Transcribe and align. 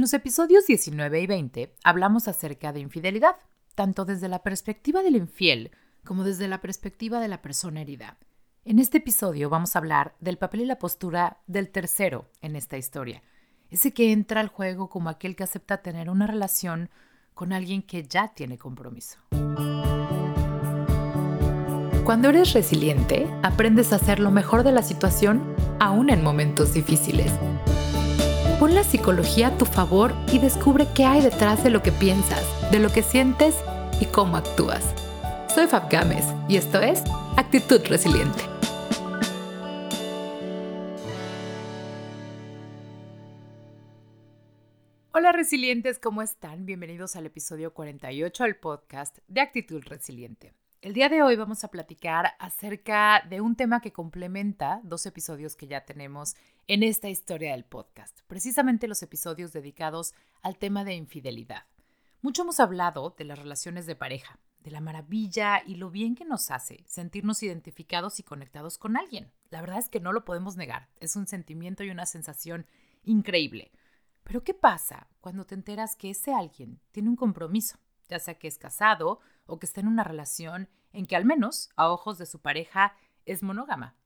En 0.00 0.04
los 0.04 0.14
episodios 0.14 0.66
19 0.66 1.20
y 1.20 1.26
20 1.26 1.74
hablamos 1.84 2.26
acerca 2.26 2.72
de 2.72 2.80
infidelidad, 2.80 3.36
tanto 3.74 4.06
desde 4.06 4.28
la 4.28 4.42
perspectiva 4.42 5.02
del 5.02 5.14
infiel 5.14 5.72
como 6.06 6.24
desde 6.24 6.48
la 6.48 6.62
perspectiva 6.62 7.20
de 7.20 7.28
la 7.28 7.42
persona 7.42 7.82
herida. 7.82 8.16
En 8.64 8.78
este 8.78 8.96
episodio 8.96 9.50
vamos 9.50 9.76
a 9.76 9.78
hablar 9.78 10.16
del 10.18 10.38
papel 10.38 10.62
y 10.62 10.64
la 10.64 10.78
postura 10.78 11.42
del 11.46 11.68
tercero 11.68 12.30
en 12.40 12.56
esta 12.56 12.78
historia, 12.78 13.22
ese 13.68 13.92
que 13.92 14.10
entra 14.10 14.40
al 14.40 14.48
juego 14.48 14.88
como 14.88 15.10
aquel 15.10 15.36
que 15.36 15.44
acepta 15.44 15.82
tener 15.82 16.08
una 16.08 16.26
relación 16.26 16.88
con 17.34 17.52
alguien 17.52 17.82
que 17.82 18.02
ya 18.04 18.28
tiene 18.28 18.56
compromiso. 18.56 19.18
Cuando 22.06 22.30
eres 22.30 22.54
resiliente, 22.54 23.30
aprendes 23.42 23.92
a 23.92 23.96
hacer 23.96 24.18
lo 24.18 24.30
mejor 24.30 24.62
de 24.62 24.72
la 24.72 24.82
situación 24.82 25.54
aún 25.78 26.08
en 26.08 26.24
momentos 26.24 26.72
difíciles. 26.72 27.30
Pon 28.60 28.74
la 28.74 28.84
psicología 28.84 29.48
a 29.48 29.56
tu 29.56 29.64
favor 29.64 30.14
y 30.30 30.38
descubre 30.38 30.86
qué 30.94 31.06
hay 31.06 31.22
detrás 31.22 31.64
de 31.64 31.70
lo 31.70 31.82
que 31.82 31.92
piensas, 31.92 32.44
de 32.70 32.78
lo 32.78 32.90
que 32.90 33.02
sientes 33.02 33.56
y 34.02 34.04
cómo 34.04 34.36
actúas. 34.36 34.84
Soy 35.54 35.66
Fab 35.66 35.90
Gámez 35.90 36.26
y 36.46 36.58
esto 36.58 36.78
es 36.78 37.02
Actitud 37.38 37.80
Resiliente. 37.86 38.42
Hola 45.12 45.32
resilientes, 45.32 45.98
¿cómo 45.98 46.20
están? 46.20 46.66
Bienvenidos 46.66 47.16
al 47.16 47.24
episodio 47.24 47.72
48 47.72 48.44
del 48.44 48.56
podcast 48.56 49.20
de 49.26 49.40
Actitud 49.40 49.82
Resiliente. 49.86 50.52
El 50.82 50.94
día 50.94 51.10
de 51.10 51.22
hoy 51.22 51.36
vamos 51.36 51.62
a 51.62 51.68
platicar 51.68 52.32
acerca 52.38 53.22
de 53.28 53.42
un 53.42 53.54
tema 53.54 53.82
que 53.82 53.92
complementa 53.92 54.80
dos 54.82 55.04
episodios 55.04 55.54
que 55.54 55.66
ya 55.66 55.84
tenemos 55.84 56.36
en 56.68 56.82
esta 56.82 57.10
historia 57.10 57.52
del 57.52 57.66
podcast, 57.66 58.20
precisamente 58.26 58.88
los 58.88 59.02
episodios 59.02 59.52
dedicados 59.52 60.14
al 60.40 60.56
tema 60.56 60.84
de 60.84 60.94
infidelidad. 60.94 61.66
Mucho 62.22 62.44
hemos 62.44 62.60
hablado 62.60 63.14
de 63.18 63.24
las 63.24 63.38
relaciones 63.38 63.84
de 63.84 63.94
pareja, 63.94 64.38
de 64.60 64.70
la 64.70 64.80
maravilla 64.80 65.62
y 65.66 65.74
lo 65.74 65.90
bien 65.90 66.14
que 66.14 66.24
nos 66.24 66.50
hace 66.50 66.82
sentirnos 66.86 67.42
identificados 67.42 68.18
y 68.18 68.22
conectados 68.22 68.78
con 68.78 68.96
alguien. 68.96 69.30
La 69.50 69.60
verdad 69.60 69.80
es 69.80 69.90
que 69.90 70.00
no 70.00 70.12
lo 70.12 70.24
podemos 70.24 70.56
negar, 70.56 70.88
es 70.98 71.14
un 71.14 71.26
sentimiento 71.26 71.84
y 71.84 71.90
una 71.90 72.06
sensación 72.06 72.64
increíble. 73.02 73.70
Pero 74.22 74.44
¿qué 74.44 74.54
pasa 74.54 75.08
cuando 75.20 75.44
te 75.44 75.56
enteras 75.56 75.94
que 75.94 76.08
ese 76.08 76.32
alguien 76.32 76.80
tiene 76.90 77.10
un 77.10 77.16
compromiso, 77.16 77.78
ya 78.08 78.18
sea 78.18 78.38
que 78.38 78.48
es 78.48 78.56
casado 78.56 79.20
o 79.50 79.58
que 79.58 79.66
está 79.66 79.80
en 79.80 79.88
una 79.88 80.04
relación 80.04 80.68
en 80.92 81.06
que 81.06 81.16
al 81.16 81.24
menos 81.24 81.70
a 81.76 81.90
ojos 81.90 82.18
de 82.18 82.26
su 82.26 82.40
pareja 82.40 82.94
es 83.26 83.42
monógama? 83.42 83.96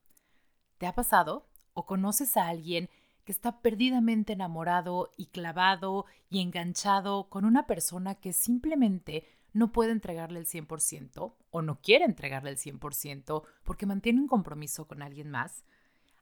¿Te 0.79 0.87
ha 0.87 0.95
pasado 0.95 1.49
o 1.73 1.87
conoces 1.87 2.37
a 2.37 2.49
alguien 2.49 2.89
que 3.25 3.33
está 3.33 3.61
perdidamente 3.61 4.35
enamorado 4.35 5.13
y 5.17 5.27
clavado 5.27 6.07
y 6.29 6.41
enganchado 6.41 7.29
con 7.29 7.45
una 7.45 7.67
persona 7.67 8.17
que 8.17 8.33
simplemente 8.33 9.27
no 9.53 9.73
puede 9.73 9.93
entregarle 9.93 10.41
el 10.41 10.47
100% 10.47 11.35
o 11.51 11.63
no 11.63 11.81
quiere 11.81 12.05
entregarle 12.05 12.51
el 12.51 12.59
100% 12.59 13.45
porque 13.63 13.87
mantiene 13.87 14.21
un 14.21 14.29
compromiso 14.29 14.87
con 14.87 15.01
alguien 15.01 15.31
más, 15.31 15.65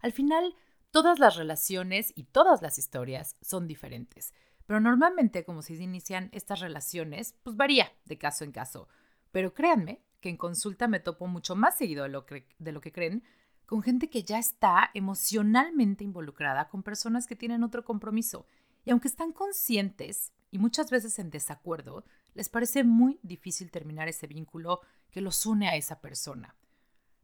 al 0.01 0.13
final 0.13 0.55
todas 0.91 1.19
las 1.19 1.37
relaciones 1.37 2.13
y 2.15 2.25
todas 2.25 2.63
las 2.63 2.79
historias 2.79 3.37
son 3.41 3.67
diferentes. 3.67 4.35
Pero 4.67 4.79
normalmente 4.81 5.45
como 5.45 5.63
se 5.63 5.75
inician 5.75 6.29
estas 6.33 6.61
relaciones, 6.61 7.35
pues 7.43 7.57
varía 7.57 7.91
de 8.05 8.19
caso 8.19 8.45
en 8.45 8.53
caso. 8.53 8.89
Pero 9.33 9.53
créanme 9.53 10.03
que 10.21 10.29
en 10.29 10.37
consulta 10.37 10.87
me 10.87 11.01
topo 11.01 11.27
mucho 11.27 11.57
más 11.57 11.77
seguido 11.77 12.05
de 12.05 12.11
lo 12.11 12.25
que, 12.25 12.47
de 12.59 12.73
lo 12.73 12.81
que 12.81 12.93
creen 12.93 13.25
con 13.67 13.83
gente 13.83 14.11
que 14.11 14.23
ya 14.23 14.39
está 14.39 14.91
emocionalmente 14.93 16.05
involucrada 16.05 16.69
con 16.69 16.83
personas 16.83 17.27
que 17.27 17.37
tienen 17.37 17.65
otro 17.65 17.85
compromiso. 17.85 18.47
Y 18.85 18.91
aunque 18.91 19.09
están 19.09 19.33
conscientes 19.33 20.33
y 20.51 20.59
muchas 20.59 20.91
veces 20.91 21.19
en 21.19 21.31
desacuerdo, 21.31 22.05
les 22.35 22.49
parece 22.49 22.85
muy 22.85 23.19
difícil 23.23 23.71
terminar 23.71 24.09
ese 24.09 24.27
vínculo 24.27 24.81
que 25.11 25.23
los 25.23 25.47
une 25.47 25.69
a 25.69 25.77
esa 25.77 26.01
persona. 26.01 26.55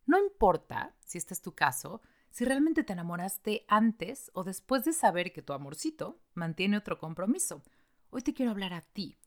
No 0.06 0.18
importa, 0.18 0.94
si 1.04 1.18
este 1.18 1.34
es 1.34 1.42
tu 1.42 1.54
caso, 1.54 2.00
si 2.30 2.46
realmente 2.46 2.82
te 2.82 2.94
enamoraste 2.94 3.66
antes 3.68 4.30
o 4.32 4.42
después 4.42 4.84
de 4.84 4.94
saber 4.94 5.32
que 5.32 5.42
tu 5.42 5.52
amorcito 5.52 6.18
mantiene 6.34 6.78
otro 6.78 6.98
compromiso. 6.98 7.62
Hoy 8.10 8.22
te 8.22 8.32
quiero 8.32 8.52
hablar 8.52 8.72
a 8.72 8.80
ti, 8.80 9.18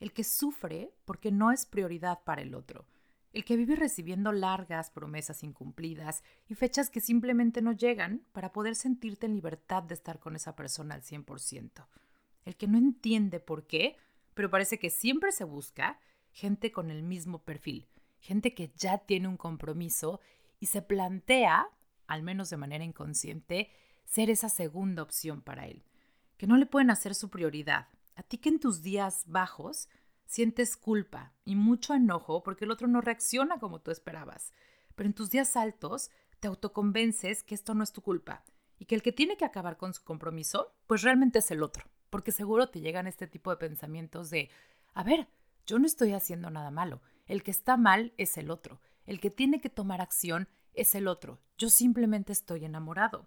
el 0.00 0.12
que 0.12 0.24
sufre 0.24 0.92
porque 1.04 1.30
no 1.30 1.52
es 1.52 1.66
prioridad 1.66 2.22
para 2.24 2.42
el 2.42 2.54
otro, 2.54 2.86
el 3.32 3.44
que 3.44 3.56
vive 3.56 3.76
recibiendo 3.76 4.32
largas 4.32 4.90
promesas 4.90 5.42
incumplidas 5.42 6.22
y 6.48 6.54
fechas 6.54 6.90
que 6.90 7.00
simplemente 7.00 7.62
no 7.62 7.72
llegan 7.72 8.22
para 8.32 8.52
poder 8.52 8.74
sentirte 8.74 9.26
en 9.26 9.34
libertad 9.34 9.82
de 9.82 9.94
estar 9.94 10.18
con 10.18 10.36
esa 10.36 10.56
persona 10.56 10.94
al 10.94 11.02
100%, 11.02 11.86
el 12.44 12.56
que 12.56 12.66
no 12.66 12.78
entiende 12.78 13.40
por 13.40 13.66
qué 13.66 13.96
pero 14.36 14.50
parece 14.50 14.78
que 14.78 14.90
siempre 14.90 15.32
se 15.32 15.44
busca 15.44 15.98
gente 16.30 16.70
con 16.70 16.90
el 16.90 17.02
mismo 17.02 17.42
perfil, 17.42 17.88
gente 18.20 18.52
que 18.52 18.70
ya 18.76 18.98
tiene 18.98 19.28
un 19.28 19.38
compromiso 19.38 20.20
y 20.60 20.66
se 20.66 20.82
plantea, 20.82 21.70
al 22.06 22.22
menos 22.22 22.50
de 22.50 22.58
manera 22.58 22.84
inconsciente, 22.84 23.70
ser 24.04 24.28
esa 24.28 24.50
segunda 24.50 25.02
opción 25.02 25.40
para 25.40 25.66
él, 25.66 25.84
que 26.36 26.46
no 26.46 26.58
le 26.58 26.66
pueden 26.66 26.90
hacer 26.90 27.14
su 27.14 27.30
prioridad. 27.30 27.88
A 28.16 28.22
ti 28.24 28.38
que 28.38 28.48
en 28.48 28.58
tus 28.58 28.82
días 28.82 29.22
bajos 29.26 29.88
sientes 30.24 30.76
culpa 30.76 31.32
y 31.44 31.54
mucho 31.54 31.94
enojo 31.94 32.42
porque 32.42 32.64
el 32.64 32.72
otro 32.72 32.88
no 32.88 33.00
reacciona 33.00 33.60
como 33.60 33.80
tú 33.80 33.92
esperabas, 33.92 34.52
pero 34.96 35.06
en 35.06 35.14
tus 35.14 35.30
días 35.30 35.56
altos 35.56 36.10
te 36.40 36.48
autoconvences 36.48 37.44
que 37.44 37.54
esto 37.54 37.74
no 37.74 37.84
es 37.84 37.92
tu 37.92 38.02
culpa 38.02 38.42
y 38.78 38.86
que 38.86 38.94
el 38.96 39.02
que 39.02 39.12
tiene 39.12 39.36
que 39.36 39.44
acabar 39.44 39.76
con 39.76 39.94
su 39.94 40.02
compromiso, 40.02 40.74
pues 40.88 41.02
realmente 41.02 41.38
es 41.38 41.50
el 41.50 41.62
otro 41.62 41.84
porque 42.10 42.32
seguro 42.32 42.68
te 42.68 42.80
llegan 42.80 43.06
este 43.06 43.26
tipo 43.26 43.50
de 43.50 43.56
pensamientos 43.56 44.30
de, 44.30 44.50
a 44.94 45.02
ver, 45.02 45.28
yo 45.66 45.78
no 45.78 45.86
estoy 45.86 46.12
haciendo 46.12 46.50
nada 46.50 46.70
malo, 46.70 47.02
el 47.26 47.42
que 47.42 47.50
está 47.50 47.76
mal 47.76 48.12
es 48.16 48.38
el 48.38 48.50
otro, 48.50 48.80
el 49.04 49.20
que 49.20 49.30
tiene 49.30 49.60
que 49.60 49.68
tomar 49.68 50.00
acción 50.00 50.48
es 50.72 50.94
el 50.94 51.08
otro, 51.08 51.40
yo 51.58 51.68
simplemente 51.68 52.32
estoy 52.32 52.64
enamorado. 52.64 53.26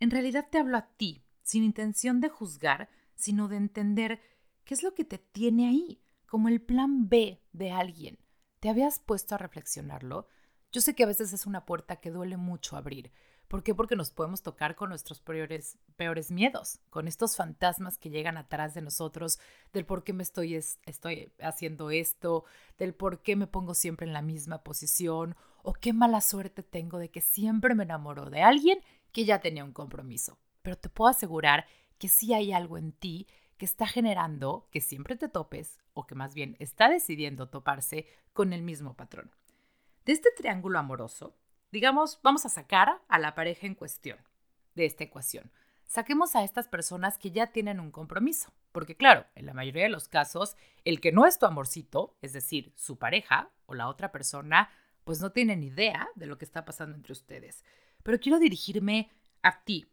En 0.00 0.10
realidad 0.10 0.48
te 0.50 0.58
hablo 0.58 0.76
a 0.76 0.88
ti, 0.96 1.22
sin 1.42 1.64
intención 1.64 2.20
de 2.20 2.28
juzgar, 2.28 2.88
sino 3.18 3.48
de 3.48 3.56
entender 3.56 4.22
qué 4.64 4.72
es 4.72 4.82
lo 4.82 4.94
que 4.94 5.04
te 5.04 5.18
tiene 5.18 5.68
ahí, 5.68 6.00
como 6.26 6.48
el 6.48 6.62
plan 6.62 7.08
B 7.08 7.42
de 7.52 7.70
alguien. 7.70 8.18
¿Te 8.60 8.70
habías 8.70 8.98
puesto 8.98 9.34
a 9.34 9.38
reflexionarlo? 9.38 10.26
Yo 10.72 10.80
sé 10.80 10.94
que 10.94 11.04
a 11.04 11.06
veces 11.06 11.32
es 11.32 11.44
una 11.44 11.66
puerta 11.66 11.96
que 11.96 12.10
duele 12.10 12.36
mucho 12.36 12.76
abrir, 12.76 13.12
¿Por 13.48 13.62
qué? 13.62 13.74
Porque 13.74 13.96
nos 13.96 14.10
podemos 14.10 14.42
tocar 14.42 14.76
con 14.76 14.90
nuestros 14.90 15.20
peores, 15.20 15.78
miedos, 16.30 16.80
con 16.90 17.08
estos 17.08 17.34
fantasmas 17.34 17.96
que 17.96 18.10
llegan 18.10 18.36
atrás 18.36 18.74
de 18.74 18.82
nosotros, 18.82 19.40
del 19.72 19.86
por 19.86 20.04
qué 20.04 20.12
me 20.12 20.22
estoy, 20.22 20.54
estoy 20.54 21.32
haciendo 21.40 21.90
esto, 21.90 22.44
del 22.76 22.94
por 22.94 23.22
qué 23.22 23.36
me 23.36 23.46
pongo 23.46 23.72
siempre 23.72 24.06
en 24.06 24.12
la 24.12 24.20
misma 24.20 24.62
posición, 24.62 25.34
o 25.62 25.72
qué 25.72 25.94
mala 25.94 26.20
suerte 26.20 26.62
tengo 26.62 26.98
de 26.98 27.10
que 27.10 27.22
siempre 27.22 27.74
me 27.74 27.84
enamoro 27.84 28.28
de 28.28 28.42
alguien 28.42 28.80
que 29.12 29.24
ya 29.24 29.40
tenía 29.40 29.64
un 29.64 29.72
compromiso. 29.72 30.38
Pero 30.60 30.76
te 30.76 30.90
puedo 30.90 31.10
asegurar 31.10 31.66
que 31.98 32.08
sí 32.08 32.34
hay 32.34 32.52
algo 32.52 32.78
en 32.78 32.92
ti 32.92 33.26
que 33.56 33.64
está 33.64 33.86
generando 33.86 34.68
que 34.70 34.80
siempre 34.80 35.16
te 35.16 35.28
topes, 35.28 35.78
o 35.92 36.06
que 36.06 36.14
más 36.14 36.34
bien 36.34 36.56
está 36.60 36.88
decidiendo 36.88 37.48
toparse 37.48 38.06
con 38.32 38.52
el 38.52 38.62
mismo 38.62 38.94
patrón. 38.94 39.32
De 40.04 40.12
este 40.12 40.30
triángulo 40.36 40.78
amoroso, 40.78 41.34
Digamos, 41.70 42.18
vamos 42.22 42.46
a 42.46 42.48
sacar 42.48 43.02
a 43.08 43.18
la 43.18 43.34
pareja 43.34 43.66
en 43.66 43.74
cuestión 43.74 44.18
de 44.74 44.86
esta 44.86 45.04
ecuación. 45.04 45.52
Saquemos 45.86 46.34
a 46.34 46.44
estas 46.44 46.66
personas 46.66 47.18
que 47.18 47.30
ya 47.30 47.48
tienen 47.48 47.78
un 47.80 47.90
compromiso, 47.90 48.52
porque 48.72 48.96
claro, 48.96 49.26
en 49.34 49.46
la 49.46 49.54
mayoría 49.54 49.82
de 49.82 49.90
los 49.90 50.08
casos, 50.08 50.56
el 50.84 51.00
que 51.00 51.12
no 51.12 51.26
es 51.26 51.38
tu 51.38 51.46
amorcito, 51.46 52.16
es 52.22 52.32
decir, 52.32 52.72
su 52.76 52.98
pareja 52.98 53.50
o 53.66 53.74
la 53.74 53.88
otra 53.88 54.12
persona, 54.12 54.70
pues 55.04 55.20
no 55.20 55.32
tienen 55.32 55.62
idea 55.62 56.08
de 56.14 56.26
lo 56.26 56.38
que 56.38 56.44
está 56.44 56.64
pasando 56.64 56.96
entre 56.96 57.12
ustedes. 57.12 57.64
Pero 58.02 58.18
quiero 58.18 58.38
dirigirme 58.38 59.10
a 59.42 59.62
ti, 59.64 59.86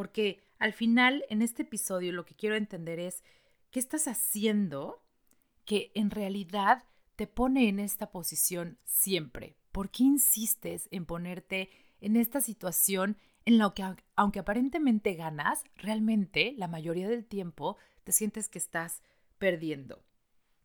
porque 0.00 0.40
al 0.58 0.72
final 0.72 1.26
en 1.28 1.42
este 1.42 1.60
episodio 1.60 2.14
lo 2.14 2.24
que 2.24 2.34
quiero 2.34 2.56
entender 2.56 2.98
es 2.98 3.22
qué 3.70 3.78
estás 3.78 4.08
haciendo 4.08 5.02
que 5.66 5.92
en 5.94 6.10
realidad 6.10 6.84
te 7.16 7.26
pone 7.26 7.68
en 7.68 7.78
esta 7.78 8.10
posición 8.10 8.78
siempre, 8.82 9.58
¿por 9.72 9.90
qué 9.90 10.04
insistes 10.04 10.88
en 10.90 11.04
ponerte 11.04 11.68
en 12.00 12.16
esta 12.16 12.40
situación 12.40 13.18
en 13.44 13.58
la 13.58 13.70
que, 13.74 13.84
aunque 14.16 14.38
aparentemente 14.38 15.12
ganas, 15.16 15.64
realmente 15.76 16.54
la 16.56 16.66
mayoría 16.66 17.06
del 17.06 17.26
tiempo 17.26 17.76
te 18.02 18.12
sientes 18.12 18.48
que 18.48 18.58
estás 18.58 19.02
perdiendo? 19.36 20.02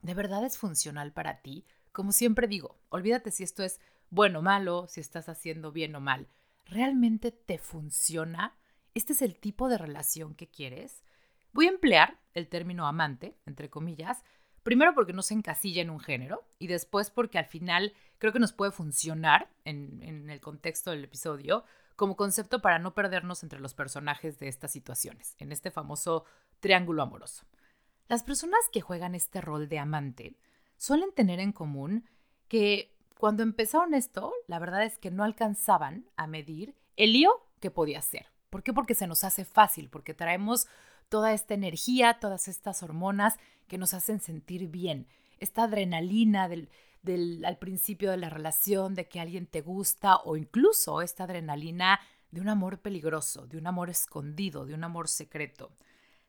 ¿De 0.01 0.13
verdad 0.13 0.45
es 0.45 0.57
funcional 0.57 1.12
para 1.12 1.42
ti? 1.42 1.65
Como 1.92 2.13
siempre 2.13 2.48
digo, 2.48 2.77
olvídate 2.88 3.31
si 3.31 3.44
esto 3.44 3.63
es 3.63 3.81
bueno 4.10 4.39
o 4.39 4.44
malo, 4.44 4.88
si 4.88 5.01
estás 5.01 5.27
haciendo 5.27 5.74
bien 5.74 5.94
o 5.94 6.00
mal. 6.00 6.30
¿Realmente 6.63 7.31
te 7.31 7.57
funciona? 7.57 8.56
¿Este 8.95 9.13
es 9.13 9.21
el 9.21 9.38
tipo 9.38 9.69
de 9.69 9.77
relación 9.77 10.33
que 10.33 10.47
quieres? 10.47 11.03
Voy 11.53 11.68
a 11.68 11.69
emplear 11.71 12.19
el 12.33 12.50
término 12.50 12.88
amante, 12.88 13.38
entre 13.45 13.69
comillas, 13.69 14.24
Primero 14.65 14.95
porque 14.95 15.13
no 15.13 15.21
se 15.21 15.36
encasilla 15.36 15.83
en 15.83 15.92
un 15.92 16.00
género 16.00 16.44
y 16.57 16.65
después 16.65 17.12
porque 17.12 17.38
al 17.38 17.45
final 17.45 17.94
creo 18.18 18.33
que 18.33 18.39
nos 18.39 18.51
puede 18.51 18.71
funcionar 18.71 19.47
en, 19.63 20.27
el 20.27 20.42
contexto 20.42 20.89
del 20.89 21.03
episodio 21.03 21.65
como 21.95 22.15
concepto 22.15 22.63
para 22.63 22.80
no 22.80 22.95
perdernos 22.95 23.44
entre 23.44 23.59
los 23.59 23.75
personajes 23.75 24.39
de 24.39 24.47
estas 24.47 24.71
situaciones, 24.71 25.36
en 25.38 25.51
este 25.51 25.69
famoso 25.69 26.25
triángulo 26.62 27.03
amoroso. 27.03 27.45
Las 28.07 28.24
personas 28.24 28.59
que 28.74 28.81
juegan 28.81 29.13
este 29.13 29.39
rol 29.39 29.69
de 29.69 29.77
amante 29.77 30.36
suelen 30.77 31.13
tener 31.13 31.39
en 31.39 31.51
común 31.51 32.09
que 32.48 32.98
cuando 33.19 33.44
empezaron 33.44 33.94
esto, 33.94 34.33
la 34.48 34.57
verdad 34.57 34.83
es 34.83 34.98
que 34.98 35.12
no 35.12 35.24
alcanzaban 35.24 36.09
a 36.15 36.25
medir 36.25 36.75
el 36.95 37.13
lío 37.13 37.45
que 37.59 37.69
podía 37.69 38.01
ser. 38.01 38.35
¿Por 38.56 38.63
qué? 38.63 38.72
Porque 38.72 38.96
se 38.96 39.06
nos 39.06 39.25
hace 39.25 39.44
fácil, 39.44 39.90
porque 39.90 40.13
traemos 40.13 40.68
toda 41.10 41.34
esta 41.34 41.54
energía, 41.54 42.19
todas 42.22 42.48
estas 42.48 42.84
hormonas 42.84 43.36
que 43.68 43.78
nos 43.78 43.94
hacen 43.94 44.22
sentir 44.22 44.69
bien, 44.69 45.10
esta 45.40 45.63
adrenalina 45.63 46.48
del, 46.48 46.69
al 47.44 47.57
principio 47.57 48.12
de 48.12 48.16
la 48.16 48.30
relación, 48.30 48.96
de 48.96 49.10
que 49.10 49.19
alguien 49.19 49.46
te 49.46 49.60
gusta 49.60 50.16
o 50.24 50.38
incluso 50.38 51.02
esta 51.02 51.25
adrenalina 51.25 52.00
de 52.31 52.40
un 52.40 52.48
amor 52.48 52.80
peligroso, 52.80 53.46
de 53.46 53.57
un 53.57 53.68
amor 53.68 53.90
escondido, 53.90 54.66
de 54.66 54.74
un 54.74 54.86
amor 54.86 55.10
secreto. 55.10 55.74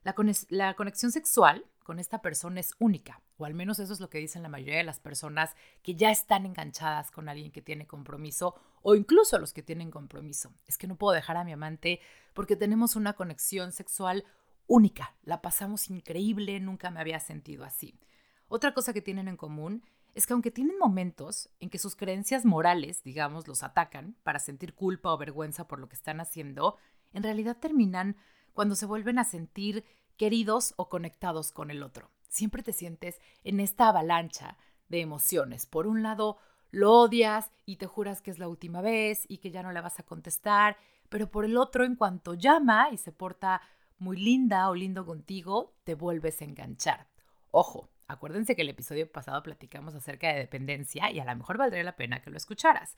La, 0.02 0.16
la 0.48 0.74
conexión 0.74 1.12
sexual 1.12 1.64
con 1.84 2.00
esta 2.00 2.22
persona 2.22 2.58
es 2.58 2.74
única, 2.80 3.22
o 3.36 3.44
al 3.44 3.54
menos 3.54 3.78
eso 3.78 3.92
es 3.92 4.00
lo 4.00 4.10
que 4.10 4.18
dicen 4.18 4.42
la 4.42 4.48
mayoría 4.48 4.78
de 4.78 4.82
las 4.82 4.98
personas 4.98 5.54
que 5.84 5.94
ya 5.94 6.10
están 6.10 6.44
enganchadas 6.44 7.12
con 7.12 7.28
alguien 7.28 7.52
que 7.52 7.62
tiene 7.62 7.86
compromiso 7.86 8.56
o 8.88 8.94
incluso 8.94 9.36
los 9.40 9.52
que 9.52 9.64
tienen 9.64 9.90
compromiso. 9.90 10.54
Es 10.64 10.78
que 10.78 10.86
no 10.86 10.94
puedo 10.94 11.12
dejar 11.12 11.36
a 11.36 11.42
mi 11.42 11.50
amante 11.50 12.00
porque 12.34 12.54
tenemos 12.54 12.94
una 12.94 13.14
conexión 13.14 13.72
sexual 13.72 14.24
única, 14.68 15.16
la 15.24 15.42
pasamos 15.42 15.90
increíble, 15.90 16.60
nunca 16.60 16.92
me 16.92 17.00
había 17.00 17.18
sentido 17.18 17.64
así. 17.64 17.98
Otra 18.46 18.74
cosa 18.74 18.92
que 18.92 19.02
tienen 19.02 19.26
en 19.26 19.36
común 19.36 19.82
es 20.14 20.24
que 20.24 20.34
aunque 20.34 20.52
tienen 20.52 20.78
momentos 20.78 21.50
en 21.58 21.68
que 21.68 21.80
sus 21.80 21.96
creencias 21.96 22.44
morales, 22.44 23.02
digamos, 23.02 23.48
los 23.48 23.64
atacan 23.64 24.14
para 24.22 24.38
sentir 24.38 24.72
culpa 24.72 25.12
o 25.12 25.18
vergüenza 25.18 25.66
por 25.66 25.80
lo 25.80 25.88
que 25.88 25.96
están 25.96 26.20
haciendo, 26.20 26.76
en 27.12 27.24
realidad 27.24 27.56
terminan 27.56 28.16
cuando 28.52 28.76
se 28.76 28.86
vuelven 28.86 29.18
a 29.18 29.24
sentir 29.24 29.84
queridos 30.16 30.74
o 30.76 30.88
conectados 30.88 31.50
con 31.50 31.72
el 31.72 31.82
otro. 31.82 32.12
Siempre 32.28 32.62
te 32.62 32.72
sientes 32.72 33.18
en 33.42 33.58
esta 33.58 33.88
avalancha 33.88 34.56
de 34.88 35.00
emociones. 35.00 35.66
Por 35.66 35.88
un 35.88 36.04
lado, 36.04 36.38
lo 36.76 36.92
odias 36.92 37.50
y 37.64 37.76
te 37.76 37.86
juras 37.86 38.20
que 38.20 38.30
es 38.30 38.38
la 38.38 38.48
última 38.48 38.82
vez 38.82 39.24
y 39.28 39.38
que 39.38 39.50
ya 39.50 39.62
no 39.62 39.72
le 39.72 39.80
vas 39.80 39.98
a 39.98 40.02
contestar, 40.02 40.76
pero 41.08 41.30
por 41.30 41.46
el 41.46 41.56
otro, 41.56 41.84
en 41.84 41.96
cuanto 41.96 42.34
llama 42.34 42.90
y 42.92 42.98
se 42.98 43.12
porta 43.12 43.62
muy 43.98 44.18
linda 44.18 44.68
o 44.68 44.74
lindo 44.74 45.06
contigo, 45.06 45.72
te 45.84 45.94
vuelves 45.94 46.42
a 46.42 46.44
enganchar. 46.44 47.06
Ojo, 47.50 47.88
acuérdense 48.08 48.54
que 48.54 48.60
el 48.60 48.68
episodio 48.68 49.10
pasado 49.10 49.42
platicamos 49.42 49.94
acerca 49.94 50.28
de 50.28 50.40
dependencia 50.40 51.10
y 51.10 51.18
a 51.18 51.24
lo 51.24 51.34
mejor 51.34 51.56
valdría 51.56 51.82
la 51.82 51.96
pena 51.96 52.20
que 52.20 52.28
lo 52.28 52.36
escucharas. 52.36 52.94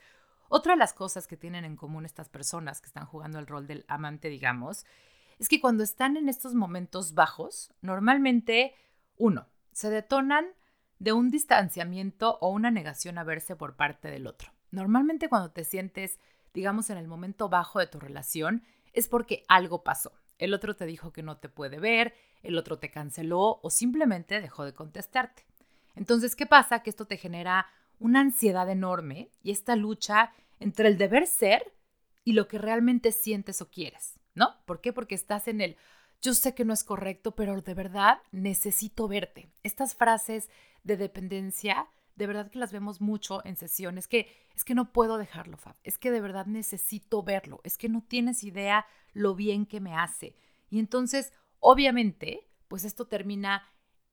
Otra 0.48 0.72
de 0.72 0.78
las 0.78 0.92
cosas 0.92 1.28
que 1.28 1.36
tienen 1.36 1.64
en 1.64 1.76
común 1.76 2.04
estas 2.04 2.28
personas 2.28 2.80
que 2.80 2.88
están 2.88 3.06
jugando 3.06 3.38
el 3.38 3.46
rol 3.46 3.68
del 3.68 3.84
amante, 3.86 4.28
digamos, 4.28 4.86
es 5.38 5.48
que 5.48 5.60
cuando 5.60 5.84
están 5.84 6.16
en 6.16 6.28
estos 6.28 6.52
momentos 6.52 7.14
bajos, 7.14 7.72
normalmente, 7.80 8.74
uno, 9.16 9.46
se 9.70 9.88
detonan 9.88 10.46
de 10.98 11.12
un 11.12 11.30
distanciamiento 11.30 12.38
o 12.40 12.50
una 12.50 12.70
negación 12.70 13.18
a 13.18 13.24
verse 13.24 13.56
por 13.56 13.76
parte 13.76 14.10
del 14.10 14.26
otro. 14.26 14.52
Normalmente 14.70 15.28
cuando 15.28 15.50
te 15.50 15.64
sientes, 15.64 16.18
digamos, 16.54 16.90
en 16.90 16.98
el 16.98 17.08
momento 17.08 17.48
bajo 17.48 17.78
de 17.78 17.86
tu 17.86 18.00
relación, 18.00 18.62
es 18.92 19.08
porque 19.08 19.44
algo 19.48 19.82
pasó. 19.84 20.12
El 20.38 20.54
otro 20.54 20.76
te 20.76 20.86
dijo 20.86 21.12
que 21.12 21.22
no 21.22 21.38
te 21.38 21.48
puede 21.48 21.78
ver, 21.78 22.14
el 22.42 22.58
otro 22.58 22.78
te 22.78 22.90
canceló 22.90 23.60
o 23.62 23.70
simplemente 23.70 24.40
dejó 24.40 24.64
de 24.64 24.74
contestarte. 24.74 25.44
Entonces, 25.94 26.36
¿qué 26.36 26.46
pasa? 26.46 26.82
Que 26.82 26.90
esto 26.90 27.06
te 27.06 27.16
genera 27.16 27.66
una 27.98 28.20
ansiedad 28.20 28.68
enorme 28.70 29.30
y 29.42 29.50
esta 29.50 29.74
lucha 29.74 30.32
entre 30.60 30.88
el 30.88 30.98
deber 30.98 31.26
ser 31.26 31.72
y 32.24 32.32
lo 32.32 32.46
que 32.46 32.58
realmente 32.58 33.10
sientes 33.10 33.60
o 33.62 33.70
quieres. 33.70 34.18
¿no? 34.38 34.54
¿Por 34.64 34.80
qué? 34.80 34.92
Porque 34.92 35.14
estás 35.14 35.48
en 35.48 35.60
el, 35.60 35.76
yo 36.22 36.32
sé 36.32 36.54
que 36.54 36.64
no 36.64 36.72
es 36.72 36.84
correcto, 36.84 37.34
pero 37.34 37.60
de 37.60 37.74
verdad 37.74 38.20
necesito 38.30 39.08
verte. 39.08 39.50
Estas 39.62 39.94
frases 39.94 40.48
de 40.88 40.96
dependencia, 40.96 41.86
de 42.16 42.26
verdad 42.26 42.50
que 42.50 42.58
las 42.58 42.72
vemos 42.72 43.00
mucho 43.00 43.44
en 43.44 43.56
sesiones, 43.56 44.08
que 44.08 44.26
es 44.56 44.64
que 44.64 44.74
no 44.74 44.90
puedo 44.90 45.18
dejarlo, 45.18 45.56
Fab, 45.56 45.76
es 45.84 45.98
que 45.98 46.10
de 46.10 46.20
verdad 46.20 46.46
necesito 46.46 47.22
verlo, 47.22 47.60
es 47.62 47.76
que 47.78 47.88
no 47.88 48.02
tienes 48.02 48.42
idea 48.42 48.86
lo 49.12 49.34
bien 49.36 49.66
que 49.66 49.80
me 49.80 49.94
hace. 49.94 50.34
Y 50.70 50.78
entonces, 50.80 51.32
obviamente, 51.60 52.48
pues 52.66 52.84
esto 52.84 53.06
termina 53.06 53.62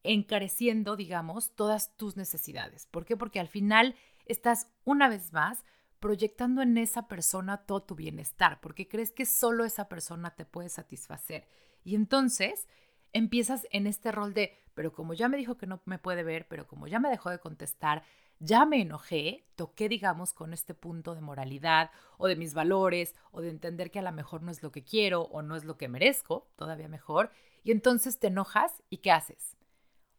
encareciendo, 0.04 0.96
digamos, 0.98 1.56
todas 1.56 1.96
tus 1.96 2.18
necesidades. 2.18 2.86
¿Por 2.88 3.06
qué? 3.06 3.18
Porque 3.18 3.40
al 3.40 3.48
final 3.48 3.96
estás 4.26 4.68
una 4.84 5.08
vez 5.08 5.32
más 5.32 5.64
proyectando 6.00 6.62
en 6.62 6.78
esa 6.78 7.08
persona 7.08 7.66
todo 7.66 7.84
tu 7.84 7.96
bienestar, 7.96 8.60
porque 8.60 8.88
crees 8.88 9.12
que 9.12 9.26
solo 9.26 9.64
esa 9.64 9.88
persona 9.88 10.36
te 10.36 10.46
puede 10.46 10.70
satisfacer. 10.70 11.48
Y 11.84 11.96
entonces 11.96 12.68
empiezas 13.16 13.66
en 13.72 13.88
este 13.88 14.12
rol 14.12 14.34
de, 14.34 14.54
pero 14.74 14.92
como 14.92 15.14
ya 15.14 15.30
me 15.30 15.38
dijo 15.38 15.56
que 15.56 15.68
no 15.68 15.82
me 15.86 15.98
puede 15.98 16.22
ver, 16.24 16.50
pero 16.50 16.68
como 16.68 16.86
ya 16.86 17.00
me 17.00 17.10
dejó 17.10 17.30
de 17.30 17.40
contestar, 17.40 18.04
ya 18.40 18.66
me 18.66 18.82
enojé, 18.82 19.48
toqué, 19.56 19.88
digamos, 19.88 20.34
con 20.34 20.52
este 20.52 20.74
punto 20.74 21.16
de 21.16 21.22
moralidad 21.22 21.92
o 22.18 22.28
de 22.28 22.36
mis 22.36 22.54
valores 22.54 23.16
o 23.32 23.40
de 23.40 23.50
entender 23.50 23.90
que 23.90 24.00
a 24.00 24.02
lo 24.02 24.12
mejor 24.12 24.44
no 24.44 24.52
es 24.52 24.62
lo 24.62 24.74
que 24.74 24.84
quiero 24.84 25.22
o 25.22 25.42
no 25.42 25.56
es 25.56 25.64
lo 25.64 25.78
que 25.78 25.88
merezco, 25.88 26.50
todavía 26.58 26.90
mejor, 26.90 27.32
y 27.64 27.72
entonces 27.72 28.20
te 28.20 28.28
enojas 28.28 28.84
y 28.90 28.98
¿qué 28.98 29.12
haces? 29.12 29.56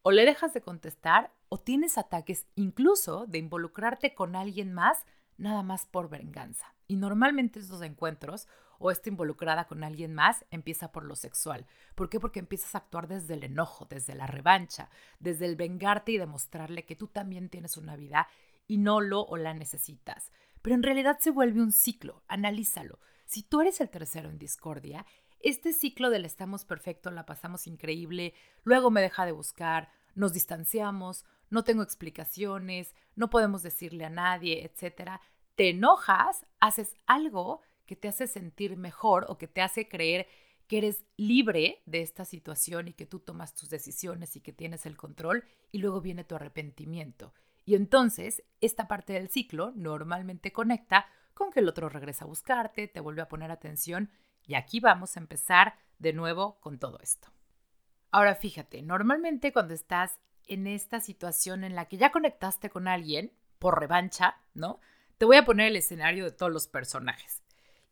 O 0.00 0.10
le 0.10 0.24
dejas 0.24 0.54
de 0.54 0.62
contestar 0.62 1.34
o 1.50 1.58
tienes 1.58 1.98
ataques 1.98 2.46
incluso 2.54 3.26
de 3.26 3.36
involucrarte 3.36 4.14
con 4.14 4.36
alguien 4.36 4.72
más 4.72 5.04
nada 5.36 5.62
más 5.62 5.84
por 5.84 6.08
venganza. 6.08 6.74
Y 6.88 6.96
normalmente 6.96 7.60
estos 7.60 7.82
encuentros 7.82 8.48
o 8.78 8.90
esta 8.90 9.08
involucrada 9.08 9.66
con 9.66 9.84
alguien 9.84 10.14
más 10.14 10.44
empieza 10.50 10.92
por 10.92 11.04
lo 11.04 11.16
sexual. 11.16 11.66
¿Por 11.94 12.08
qué? 12.08 12.20
Porque 12.20 12.40
empiezas 12.40 12.74
a 12.74 12.78
actuar 12.78 13.08
desde 13.08 13.34
el 13.34 13.44
enojo, 13.44 13.86
desde 13.86 14.14
la 14.14 14.26
revancha, 14.26 14.90
desde 15.18 15.46
el 15.46 15.56
vengarte 15.56 16.12
y 16.12 16.18
demostrarle 16.18 16.84
que 16.84 16.96
tú 16.96 17.08
también 17.08 17.48
tienes 17.48 17.76
una 17.76 17.96
vida 17.96 18.28
y 18.66 18.78
no 18.78 19.00
lo 19.00 19.22
o 19.22 19.36
la 19.36 19.54
necesitas. 19.54 20.32
Pero 20.62 20.74
en 20.74 20.82
realidad 20.82 21.18
se 21.20 21.30
vuelve 21.30 21.62
un 21.62 21.72
ciclo, 21.72 22.22
analízalo. 22.28 22.98
Si 23.24 23.42
tú 23.42 23.60
eres 23.60 23.80
el 23.80 23.90
tercero 23.90 24.28
en 24.28 24.38
discordia, 24.38 25.06
este 25.40 25.72
ciclo 25.72 26.10
del 26.10 26.24
estamos 26.24 26.64
perfecto, 26.64 27.10
la 27.10 27.26
pasamos 27.26 27.66
increíble, 27.66 28.34
luego 28.64 28.90
me 28.90 29.00
deja 29.00 29.26
de 29.26 29.32
buscar, 29.32 29.90
nos 30.14 30.32
distanciamos, 30.32 31.24
no 31.50 31.62
tengo 31.62 31.82
explicaciones, 31.82 32.94
no 33.14 33.30
podemos 33.30 33.62
decirle 33.62 34.04
a 34.04 34.10
nadie, 34.10 34.64
etcétera. 34.64 35.20
Te 35.54 35.70
enojas, 35.70 36.46
haces 36.58 36.96
algo 37.06 37.62
que 37.86 37.96
te 37.96 38.08
hace 38.08 38.26
sentir 38.26 38.76
mejor 38.76 39.26
o 39.28 39.38
que 39.38 39.48
te 39.48 39.62
hace 39.62 39.88
creer 39.88 40.26
que 40.66 40.78
eres 40.78 41.04
libre 41.16 41.82
de 41.86 42.02
esta 42.02 42.24
situación 42.24 42.88
y 42.88 42.92
que 42.92 43.06
tú 43.06 43.20
tomas 43.20 43.54
tus 43.54 43.70
decisiones 43.70 44.36
y 44.36 44.40
que 44.40 44.52
tienes 44.52 44.84
el 44.86 44.96
control 44.96 45.44
y 45.70 45.78
luego 45.78 46.00
viene 46.00 46.24
tu 46.24 46.34
arrepentimiento. 46.34 47.32
Y 47.64 47.74
entonces 47.74 48.42
esta 48.60 48.88
parte 48.88 49.12
del 49.12 49.28
ciclo 49.28 49.72
normalmente 49.74 50.52
conecta 50.52 51.06
con 51.34 51.50
que 51.50 51.60
el 51.60 51.68
otro 51.68 51.88
regresa 51.88 52.24
a 52.24 52.28
buscarte, 52.28 52.88
te 52.88 53.00
vuelve 53.00 53.22
a 53.22 53.28
poner 53.28 53.50
atención 53.50 54.10
y 54.44 54.54
aquí 54.54 54.80
vamos 54.80 55.16
a 55.16 55.20
empezar 55.20 55.74
de 55.98 56.12
nuevo 56.12 56.58
con 56.60 56.78
todo 56.78 56.98
esto. 57.00 57.28
Ahora 58.10 58.34
fíjate, 58.34 58.82
normalmente 58.82 59.52
cuando 59.52 59.74
estás 59.74 60.18
en 60.46 60.66
esta 60.66 61.00
situación 61.00 61.64
en 61.64 61.74
la 61.74 61.86
que 61.86 61.96
ya 61.96 62.12
conectaste 62.12 62.70
con 62.70 62.88
alguien 62.88 63.32
por 63.58 63.78
revancha, 63.78 64.36
¿no? 64.54 64.80
Te 65.18 65.24
voy 65.24 65.36
a 65.36 65.44
poner 65.44 65.68
el 65.68 65.76
escenario 65.76 66.24
de 66.24 66.30
todos 66.30 66.52
los 66.52 66.68
personajes. 66.68 67.42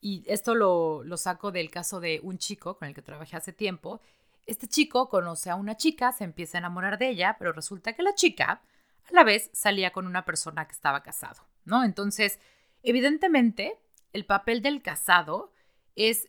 Y 0.05 0.23
esto 0.27 0.55
lo, 0.55 1.03
lo 1.03 1.17
saco 1.17 1.51
del 1.51 1.71
caso 1.71 1.99
de 1.99 2.21
un 2.23 2.37
chico 2.37 2.77
con 2.77 2.89
el 2.89 2.95
que 2.95 3.01
trabajé 3.01 3.39
hace 3.39 3.55
tiempo. 3.55 4.03
Este 4.45 4.69
chico 4.69 5.09
conoce 5.09 5.49
a 5.49 5.55
una 5.55 5.79
chica, 5.79 6.13
se 6.13 6.25
empieza 6.25 6.59
a 6.59 6.61
enamorar 6.61 6.99
de 6.99 7.09
ella, 7.09 7.37
pero 7.39 7.55
resulta 7.55 7.95
que 7.95 8.03
la 8.03 8.15
chica 8.15 8.61
a 9.07 9.13
la 9.13 9.25
vez 9.25 9.49
salía 9.55 9.93
con 9.93 10.07
una 10.07 10.27
persona 10.27 10.67
que 10.67 10.75
estaba 10.75 11.03
casado, 11.03 11.49
¿no? 11.65 11.85
Entonces, 11.85 12.39
evidentemente, 12.83 13.81
el 14.13 14.27
papel 14.27 14.61
del 14.61 14.83
casado 14.83 15.55
es 15.97 16.29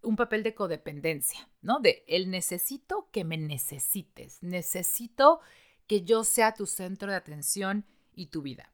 un 0.00 0.16
papel 0.16 0.42
de 0.42 0.54
codependencia, 0.54 1.50
¿no? 1.60 1.80
De 1.80 2.02
el 2.08 2.30
necesito 2.30 3.10
que 3.12 3.24
me 3.24 3.36
necesites, 3.36 4.42
necesito 4.42 5.40
que 5.86 6.00
yo 6.00 6.24
sea 6.24 6.54
tu 6.54 6.64
centro 6.64 7.10
de 7.10 7.18
atención 7.18 7.84
y 8.14 8.28
tu 8.28 8.40
vida. 8.40 8.72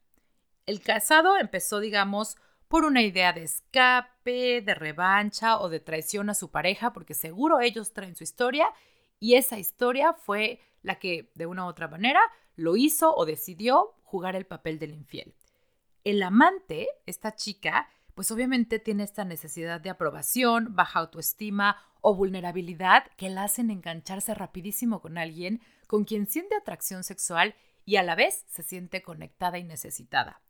El 0.67 0.81
casado 0.81 1.37
empezó, 1.39 1.81
digamos, 1.81 2.37
por 2.73 2.87
una 2.87 3.03
idea 3.03 3.35
de 3.35 3.43
escape, 3.43 4.63
de 4.63 4.75
revancha 4.75 5.61
o 5.61 5.69
de 5.69 5.79
traición 5.79 6.31
a 6.31 6.35
su 6.35 6.51
pareja, 6.51 6.95
porque 6.95 7.13
seguro 7.13 7.61
ellos 7.61 7.93
traen 7.93 8.17
su 8.17 8.25
historia 8.25 8.73
y 9.21 9.35
esa 9.35 9.59
historia 9.59 10.15
fue 10.15 10.59
la 10.81 10.99
que 10.99 11.31
de 11.35 11.45
una 11.45 11.67
u 11.67 11.69
otra 11.69 11.87
manera 11.87 12.23
lo 12.57 12.77
hizo 12.77 13.15
o 13.15 13.27
decidió 13.27 13.93
jugar 14.05 14.37
el 14.37 14.47
papel 14.47 14.79
del 14.79 14.95
infiel. 14.95 15.35
El 16.03 16.23
amante, 16.23 16.89
esta 17.05 17.37
chica, 17.37 17.91
pues 18.15 18.31
obviamente 18.31 18.79
tiene 18.79 19.03
esta 19.03 19.27
necesidad 19.27 19.79
de 19.79 19.91
aprobación, 19.91 20.75
baja 20.75 21.01
autoestima 21.01 21.77
o 22.01 22.15
vulnerabilidad 22.15 23.05
que 23.19 23.29
la 23.29 23.45
hacen 23.45 23.71
engancharse 23.71 24.33
rapidísimo 24.33 25.03
con 25.03 25.19
alguien 25.19 25.61
con 25.87 26.05
quien 26.05 26.27
siente 26.27 26.55
atracción 26.55 27.05
sexual 27.05 27.55
y 27.85 27.97
a 27.97 28.03
la 28.03 28.15
vez 28.15 28.47
se 28.49 28.63
siente 28.63 29.03
conectada 29.03 29.59
y 29.59 29.65
necesitada. 29.65 30.41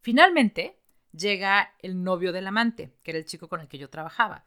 Finalmente, 0.00 0.76
llega 1.12 1.74
el 1.80 2.02
novio 2.02 2.32
del 2.32 2.46
amante, 2.46 2.94
que 3.02 3.10
era 3.12 3.18
el 3.18 3.24
chico 3.24 3.48
con 3.48 3.60
el 3.60 3.68
que 3.68 3.78
yo 3.78 3.90
trabajaba. 3.90 4.44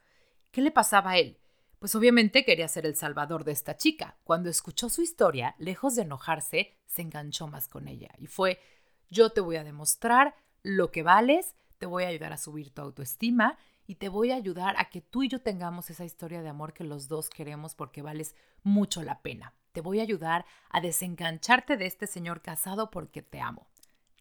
¿Qué 0.52 0.62
le 0.62 0.72
pasaba 0.72 1.12
a 1.12 1.18
él? 1.18 1.38
pues 1.82 1.96
obviamente 1.96 2.46
quería 2.46 2.68
ser 2.68 2.86
el 2.86 2.96
salvador 2.96 3.44
de 3.44 3.54
esta 3.54 3.76
chica. 3.76 4.16
Cuando 4.24 4.52
escuchó 4.52 4.88
su 4.88 5.02
historia, 5.02 5.56
lejos 5.58 5.96
de 5.96 6.04
enojarse, 6.04 6.78
se 6.86 7.02
enganchó 7.02 7.48
más 7.48 7.68
con 7.68 7.88
ella 7.88 8.12
y 8.20 8.28
fue, 8.28 8.60
yo 9.10 9.32
te 9.32 9.42
voy 9.42 9.56
a 9.56 9.64
demostrar 9.64 10.36
lo 10.62 10.92
que 10.92 11.02
vales, 11.02 11.56
te 11.80 11.88
voy 11.88 12.04
a 12.04 12.10
ayudar 12.10 12.34
a 12.34 12.38
subir 12.38 12.70
tu 12.70 12.84
autoestima 12.84 13.58
y 13.88 13.96
te 13.96 14.10
voy 14.10 14.30
a 14.30 14.36
ayudar 14.36 14.76
a 14.78 14.92
que 14.92 15.02
tú 15.02 15.24
y 15.24 15.28
yo 15.28 15.42
tengamos 15.42 15.90
esa 15.90 16.06
historia 16.06 16.44
de 16.44 16.50
amor 16.50 16.74
que 16.74 16.84
los 16.84 17.08
dos 17.08 17.32
queremos 17.32 17.74
porque 17.74 18.04
vales 18.04 18.36
mucho 18.62 19.02
la 19.02 19.24
pena. 19.24 19.56
Te 19.72 19.82
voy 19.82 20.02
a 20.02 20.04
ayudar 20.04 20.46
a 20.70 20.82
desengancharte 20.82 21.78
de 21.78 21.88
este 21.88 22.06
señor 22.06 22.44
casado 22.44 22.92
porque 22.92 23.24
te 23.24 23.42
amo. 23.42 23.66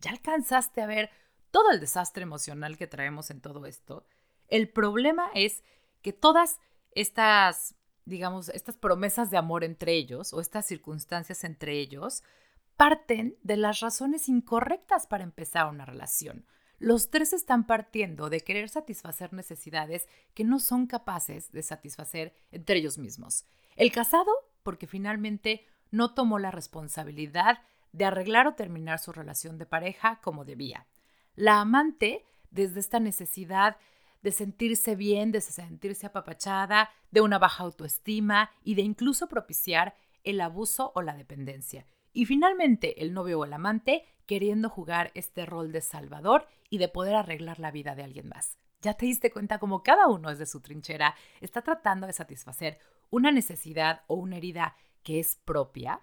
¿Ya 0.01 0.13
alcanzaste 0.13 0.81
a 0.81 0.87
ver 0.87 1.11
todo 1.51 1.71
el 1.71 1.81
desastre 1.81 2.23
emocional 2.23 2.77
que 2.77 2.87
traemos 2.87 3.31
en 3.31 3.41
todo 3.41 3.67
esto? 3.67 4.07
El 4.49 4.69
problema 4.69 5.31
es 5.35 5.63
que 6.03 6.13
todas 6.13 6.59
estas, 6.93 7.75
digamos, 8.05 8.49
estas 8.51 8.77
promesas 8.77 9.31
de 9.31 9.37
amor 9.37 9.65
entre 9.65 9.93
ellos 9.93 10.33
o 10.33 10.41
estas 10.41 10.67
circunstancias 10.67 11.45
entre 11.45 11.79
ellos 11.79 12.23
parten 12.77 13.37
de 13.43 13.57
las 13.57 13.81
razones 13.81 14.29
incorrectas 14.29 15.07
para 15.07 15.25
empezar 15.25 15.67
una 15.67 15.85
relación. 15.85 16.47
Los 16.79 17.11
tres 17.11 17.35
están 17.35 17.67
partiendo 17.67 18.31
de 18.31 18.41
querer 18.41 18.71
satisfacer 18.71 19.35
necesidades 19.35 20.09
que 20.33 20.45
no 20.45 20.59
son 20.59 20.87
capaces 20.87 21.53
de 21.53 21.63
satisfacer 21.63 22.35
entre 22.51 22.79
ellos 22.79 22.97
mismos. 22.97 23.45
El 23.77 23.93
casado, 23.93 24.33
porque 24.63 24.87
finalmente 24.87 25.67
no 25.91 26.15
tomó 26.15 26.39
la 26.39 26.51
responsabilidad 26.51 27.59
de 27.93 28.07
arreglar 28.07 28.47
o 28.47 28.55
terminar 28.55 28.99
su 28.99 29.13
relación 29.13 29.59
de 29.59 29.67
pareja 29.67 30.21
como 30.23 30.47
debía. 30.47 30.87
La 31.35 31.61
amante, 31.61 32.25
desde 32.51 32.81
esta 32.81 33.01
necesidad 33.01 33.77
de 34.23 34.33
sentirse 34.33 34.97
bien, 34.97 35.33
de 35.33 35.41
sentirse 35.41 36.07
apapachada, 36.07 36.91
de 37.11 37.21
una 37.21 37.39
baja 37.39 37.65
autoestima 37.65 38.51
y 38.65 38.75
de 38.75 38.83
incluso 38.83 39.29
propiciar 39.29 39.95
el 40.25 40.41
abuso 40.41 40.93
o 40.95 41.03
la 41.03 41.15
dependencia. 41.15 41.87
Y 42.13 42.27
finalmente 42.27 43.03
el 43.03 43.15
novio 43.15 43.41
o 43.41 43.45
el 43.45 43.53
amante 43.53 44.05
queriendo 44.27 44.69
jugar 44.69 45.11
este 45.15 45.47
rol 45.47 45.73
de 45.73 45.81
salvador 45.81 46.47
y 46.69 46.79
de 46.79 46.89
poder 46.89 47.15
arreglar 47.15 47.59
la 47.59 47.71
vida 47.71 47.95
de 47.95 48.05
alguien 48.05 48.29
más. 48.29 48.59
Ya 48.83 48.95
te 48.95 49.07
diste 49.07 49.31
cuenta 49.31 49.59
como 49.59 49.83
cada 49.83 50.09
uno 50.09 50.31
es 50.31 50.39
de 50.39 50.47
su 50.47 50.61
trinchera, 50.61 51.15
está 51.41 51.63
tratando 51.63 52.07
de 52.07 52.13
satisfacer 52.13 52.79
una 53.11 53.31
necesidad 53.31 54.03
o 54.07 54.15
una 54.15 54.37
herida 54.37 54.77
que 55.03 55.19
es 55.19 55.37
propia. 55.45 56.01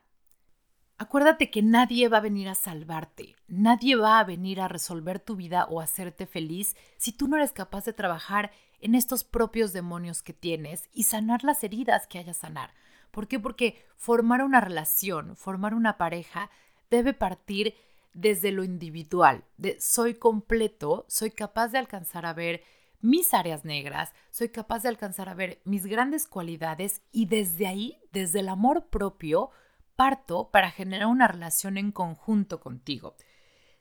Acuérdate 1.00 1.52
que 1.52 1.62
nadie 1.62 2.10
va 2.10 2.18
a 2.18 2.22
venir 2.22 2.50
a 2.50 2.56
salvarte, 2.56 3.36
nadie 3.48 3.96
va 3.96 4.18
a 4.18 4.24
venir 4.24 4.60
a 4.60 4.68
resolver 4.68 5.20
tu 5.20 5.36
vida 5.36 5.68
o 5.70 5.80
hacerte 5.80 6.26
feliz 6.26 6.76
si 6.98 7.12
tú 7.12 7.28
no 7.28 7.38
eres 7.38 7.52
capaz 7.52 7.86
de 7.86 7.94
trabajar 7.94 8.52
en 8.80 8.96
estos 8.96 9.24
propios 9.24 9.74
demonios 9.74 10.24
que 10.24 10.34
tienes 10.34 10.90
y 10.94 11.04
sanar 11.04 11.44
las 11.44 11.64
heridas 11.64 12.08
que 12.08 12.18
haya 12.18 12.34
sanar. 12.34 12.74
¿Por 13.12 13.28
qué? 13.28 13.40
Porque 13.40 13.86
formar 13.96 14.42
una 14.42 14.60
relación, 14.60 15.36
formar 15.36 15.76
una 15.76 15.98
pareja, 15.98 16.50
debe 16.90 17.14
partir 17.14 17.76
desde 18.14 18.52
lo 18.52 18.64
individual, 18.64 19.44
de 19.58 19.80
soy 19.80 20.16
completo, 20.16 21.06
soy 21.08 21.30
capaz 21.30 21.68
de 21.68 21.78
alcanzar 21.78 22.26
a 22.26 22.34
ver 22.34 22.64
mis 23.02 23.36
áreas 23.36 23.66
negras, 23.66 24.14
soy 24.32 24.50
capaz 24.50 24.82
de 24.82 24.90
alcanzar 24.90 25.30
a 25.30 25.36
ver 25.36 25.62
mis 25.64 25.86
grandes 25.86 26.26
cualidades 26.26 27.04
y 27.12 27.28
desde 27.28 27.68
ahí, 27.68 28.00
desde 28.12 28.40
el 28.40 28.50
amor 28.50 28.88
propio, 28.88 29.52
parto 29.98 30.50
para 30.50 30.72
generar 30.72 31.08
una 31.08 31.28
relación 31.28 31.78
en 31.78 31.92
conjunto 31.92 32.62
contigo. 32.62 33.18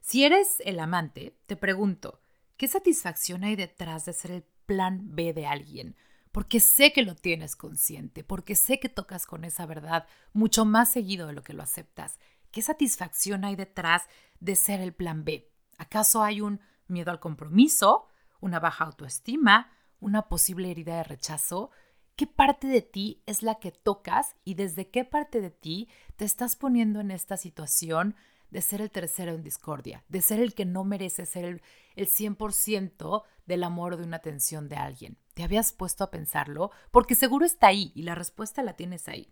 Si 0.00 0.24
eres 0.24 0.60
el 0.64 0.80
amante, 0.80 1.38
te 1.46 1.54
pregunto, 1.54 2.20
¿qué 2.56 2.66
satisfacción 2.66 3.44
hay 3.44 3.54
detrás 3.54 4.04
de 4.04 4.12
ser 4.12 4.32
el 4.32 4.42
plan 4.66 5.14
B 5.14 5.32
de 5.32 5.46
alguien? 5.46 5.96
porque 6.36 6.60
sé 6.60 6.92
que 6.92 7.00
lo 7.00 7.14
tienes 7.14 7.56
consciente, 7.56 8.22
porque 8.22 8.56
sé 8.56 8.78
que 8.78 8.90
tocas 8.90 9.24
con 9.24 9.42
esa 9.42 9.64
verdad 9.64 10.06
mucho 10.34 10.66
más 10.66 10.92
seguido 10.92 11.26
de 11.26 11.32
lo 11.32 11.42
que 11.42 11.54
lo 11.54 11.62
aceptas. 11.62 12.18
¿Qué 12.50 12.60
satisfacción 12.60 13.42
hay 13.46 13.56
detrás 13.56 14.02
de 14.38 14.54
ser 14.54 14.82
el 14.82 14.92
plan 14.92 15.24
B? 15.24 15.50
¿Acaso 15.78 16.22
hay 16.22 16.42
un 16.42 16.60
miedo 16.88 17.10
al 17.10 17.20
compromiso, 17.20 18.08
una 18.38 18.60
baja 18.60 18.84
autoestima, 18.84 19.72
una 19.98 20.28
posible 20.28 20.70
herida 20.70 20.96
de 20.98 21.04
rechazo? 21.04 21.70
¿Qué 22.16 22.26
parte 22.26 22.66
de 22.66 22.80
ti 22.80 23.22
es 23.26 23.42
la 23.42 23.56
que 23.56 23.72
tocas 23.72 24.36
y 24.42 24.54
desde 24.54 24.88
qué 24.88 25.04
parte 25.04 25.42
de 25.42 25.50
ti 25.50 25.86
te 26.16 26.24
estás 26.24 26.56
poniendo 26.56 27.00
en 27.00 27.10
esta 27.10 27.36
situación 27.36 28.16
de 28.50 28.62
ser 28.62 28.80
el 28.80 28.90
tercero 28.90 29.34
en 29.34 29.42
discordia, 29.42 30.02
de 30.08 30.22
ser 30.22 30.40
el 30.40 30.54
que 30.54 30.64
no 30.64 30.82
merece 30.82 31.26
ser 31.26 31.44
el, 31.44 31.62
el 31.94 32.08
100% 32.08 33.22
del 33.44 33.62
amor 33.62 33.92
o 33.92 33.96
de 33.98 34.04
una 34.04 34.16
atención 34.16 34.70
de 34.70 34.76
alguien. 34.76 35.18
¿Te 35.34 35.42
habías 35.42 35.74
puesto 35.74 36.04
a 36.04 36.10
pensarlo? 36.10 36.70
Porque 36.90 37.14
seguro 37.14 37.44
está 37.44 37.66
ahí 37.66 37.92
y 37.94 38.04
la 38.04 38.14
respuesta 38.14 38.62
la 38.62 38.76
tienes 38.76 39.08
ahí. 39.08 39.30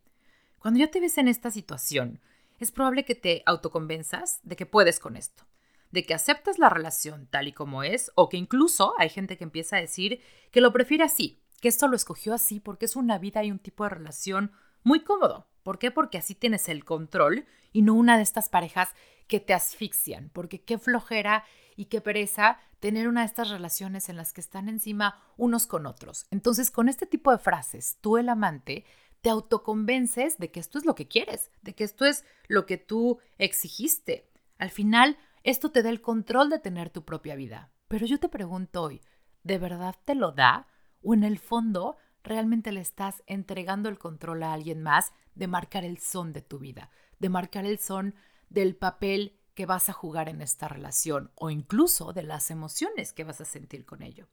Cuando 0.58 0.80
ya 0.80 0.90
te 0.90 1.00
ves 1.00 1.16
en 1.16 1.28
esta 1.28 1.50
situación, 1.50 2.20
es 2.58 2.70
probable 2.70 3.06
que 3.06 3.14
te 3.14 3.42
autoconvenzas 3.46 4.40
de 4.42 4.56
que 4.56 4.66
puedes 4.66 5.00
con 5.00 5.16
esto, 5.16 5.44
de 5.90 6.04
que 6.04 6.12
aceptas 6.12 6.58
la 6.58 6.68
relación 6.68 7.28
tal 7.28 7.48
y 7.48 7.52
como 7.52 7.82
es, 7.82 8.12
o 8.14 8.28
que 8.28 8.36
incluso 8.36 8.92
hay 8.98 9.08
gente 9.08 9.38
que 9.38 9.44
empieza 9.44 9.76
a 9.76 9.80
decir 9.80 10.20
que 10.50 10.60
lo 10.60 10.70
prefiere 10.70 11.04
así, 11.04 11.40
que 11.64 11.68
esto 11.68 11.88
lo 11.88 11.96
escogió 11.96 12.34
así 12.34 12.60
porque 12.60 12.84
es 12.84 12.94
una 12.94 13.16
vida 13.16 13.42
y 13.42 13.50
un 13.50 13.58
tipo 13.58 13.84
de 13.84 13.88
relación 13.88 14.52
muy 14.82 15.00
cómodo. 15.00 15.48
¿Por 15.62 15.78
qué? 15.78 15.90
Porque 15.90 16.18
así 16.18 16.34
tienes 16.34 16.68
el 16.68 16.84
control 16.84 17.46
y 17.72 17.80
no 17.80 17.94
una 17.94 18.18
de 18.18 18.22
estas 18.22 18.50
parejas 18.50 18.90
que 19.28 19.40
te 19.40 19.54
asfixian, 19.54 20.28
porque 20.34 20.60
qué 20.60 20.76
flojera 20.76 21.42
y 21.74 21.86
qué 21.86 22.02
pereza 22.02 22.58
tener 22.80 23.08
una 23.08 23.22
de 23.22 23.28
estas 23.28 23.48
relaciones 23.48 24.10
en 24.10 24.18
las 24.18 24.34
que 24.34 24.42
están 24.42 24.68
encima 24.68 25.22
unos 25.38 25.66
con 25.66 25.86
otros. 25.86 26.26
Entonces, 26.30 26.70
con 26.70 26.90
este 26.90 27.06
tipo 27.06 27.30
de 27.32 27.38
frases, 27.38 27.96
tú 28.02 28.18
el 28.18 28.28
amante 28.28 28.84
te 29.22 29.30
autoconvences 29.30 30.36
de 30.36 30.50
que 30.50 30.60
esto 30.60 30.76
es 30.76 30.84
lo 30.84 30.94
que 30.94 31.08
quieres, 31.08 31.50
de 31.62 31.74
que 31.74 31.84
esto 31.84 32.04
es 32.04 32.26
lo 32.46 32.66
que 32.66 32.76
tú 32.76 33.20
exigiste. 33.38 34.30
Al 34.58 34.68
final, 34.68 35.16
esto 35.44 35.70
te 35.70 35.82
da 35.82 35.88
el 35.88 36.02
control 36.02 36.50
de 36.50 36.58
tener 36.58 36.90
tu 36.90 37.06
propia 37.06 37.36
vida. 37.36 37.72
Pero 37.88 38.04
yo 38.04 38.20
te 38.20 38.28
pregunto 38.28 38.82
hoy, 38.82 39.00
¿de 39.44 39.56
verdad 39.56 39.96
te 40.04 40.14
lo 40.14 40.32
da? 40.32 40.68
¿O 41.04 41.14
en 41.14 41.22
el 41.22 41.38
fondo 41.38 41.96
realmente 42.24 42.72
le 42.72 42.80
estás 42.80 43.22
entregando 43.26 43.88
el 43.88 43.98
control 43.98 44.42
a 44.42 44.52
alguien 44.54 44.82
más 44.82 45.12
de 45.34 45.46
marcar 45.46 45.84
el 45.84 45.98
son 45.98 46.32
de 46.32 46.40
tu 46.40 46.58
vida, 46.58 46.90
de 47.18 47.28
marcar 47.28 47.66
el 47.66 47.78
son 47.78 48.14
del 48.48 48.74
papel 48.74 49.38
que 49.54 49.66
vas 49.66 49.88
a 49.88 49.92
jugar 49.92 50.28
en 50.28 50.40
esta 50.40 50.66
relación 50.66 51.30
o 51.34 51.50
incluso 51.50 52.12
de 52.12 52.22
las 52.22 52.50
emociones 52.50 53.12
que 53.12 53.24
vas 53.24 53.40
a 53.40 53.44
sentir 53.44 53.84
con 53.84 54.02
ello. 54.02 54.28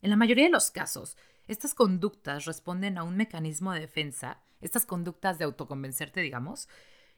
En 0.00 0.10
la 0.10 0.16
mayoría 0.16 0.44
de 0.44 0.50
los 0.50 0.70
casos, 0.70 1.16
estas 1.46 1.74
conductas 1.74 2.46
responden 2.46 2.98
a 2.98 3.04
un 3.04 3.16
mecanismo 3.16 3.72
de 3.72 3.80
defensa, 3.80 4.40
estas 4.60 4.86
conductas 4.86 5.38
de 5.38 5.44
autoconvencerte, 5.44 6.20
digamos, 6.22 6.68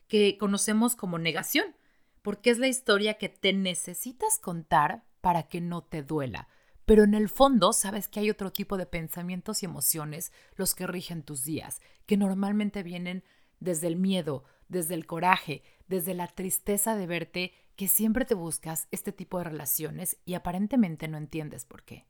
que 0.08 0.36
conocemos 0.38 0.96
como 0.96 1.18
negación, 1.18 1.76
porque 2.22 2.50
es 2.50 2.58
la 2.58 2.68
historia 2.68 3.14
que 3.14 3.28
te 3.28 3.52
necesitas 3.52 4.38
contar 4.38 5.04
para 5.20 5.44
que 5.44 5.60
no 5.60 5.82
te 5.82 6.02
duela. 6.02 6.48
Pero 6.86 7.02
en 7.02 7.14
el 7.14 7.28
fondo 7.28 7.72
sabes 7.72 8.06
que 8.06 8.20
hay 8.20 8.30
otro 8.30 8.52
tipo 8.52 8.76
de 8.76 8.86
pensamientos 8.86 9.62
y 9.62 9.66
emociones 9.66 10.32
los 10.54 10.74
que 10.74 10.86
rigen 10.86 11.24
tus 11.24 11.42
días, 11.42 11.80
que 12.06 12.16
normalmente 12.16 12.84
vienen 12.84 13.24
desde 13.58 13.88
el 13.88 13.96
miedo, 13.96 14.44
desde 14.68 14.94
el 14.94 15.04
coraje, 15.04 15.64
desde 15.88 16.14
la 16.14 16.28
tristeza 16.28 16.94
de 16.94 17.08
verte 17.08 17.52
que 17.74 17.88
siempre 17.88 18.24
te 18.24 18.34
buscas 18.34 18.86
este 18.92 19.10
tipo 19.12 19.38
de 19.38 19.44
relaciones 19.44 20.16
y 20.24 20.34
aparentemente 20.34 21.08
no 21.08 21.18
entiendes 21.18 21.64
por 21.64 21.82
qué. 21.82 22.06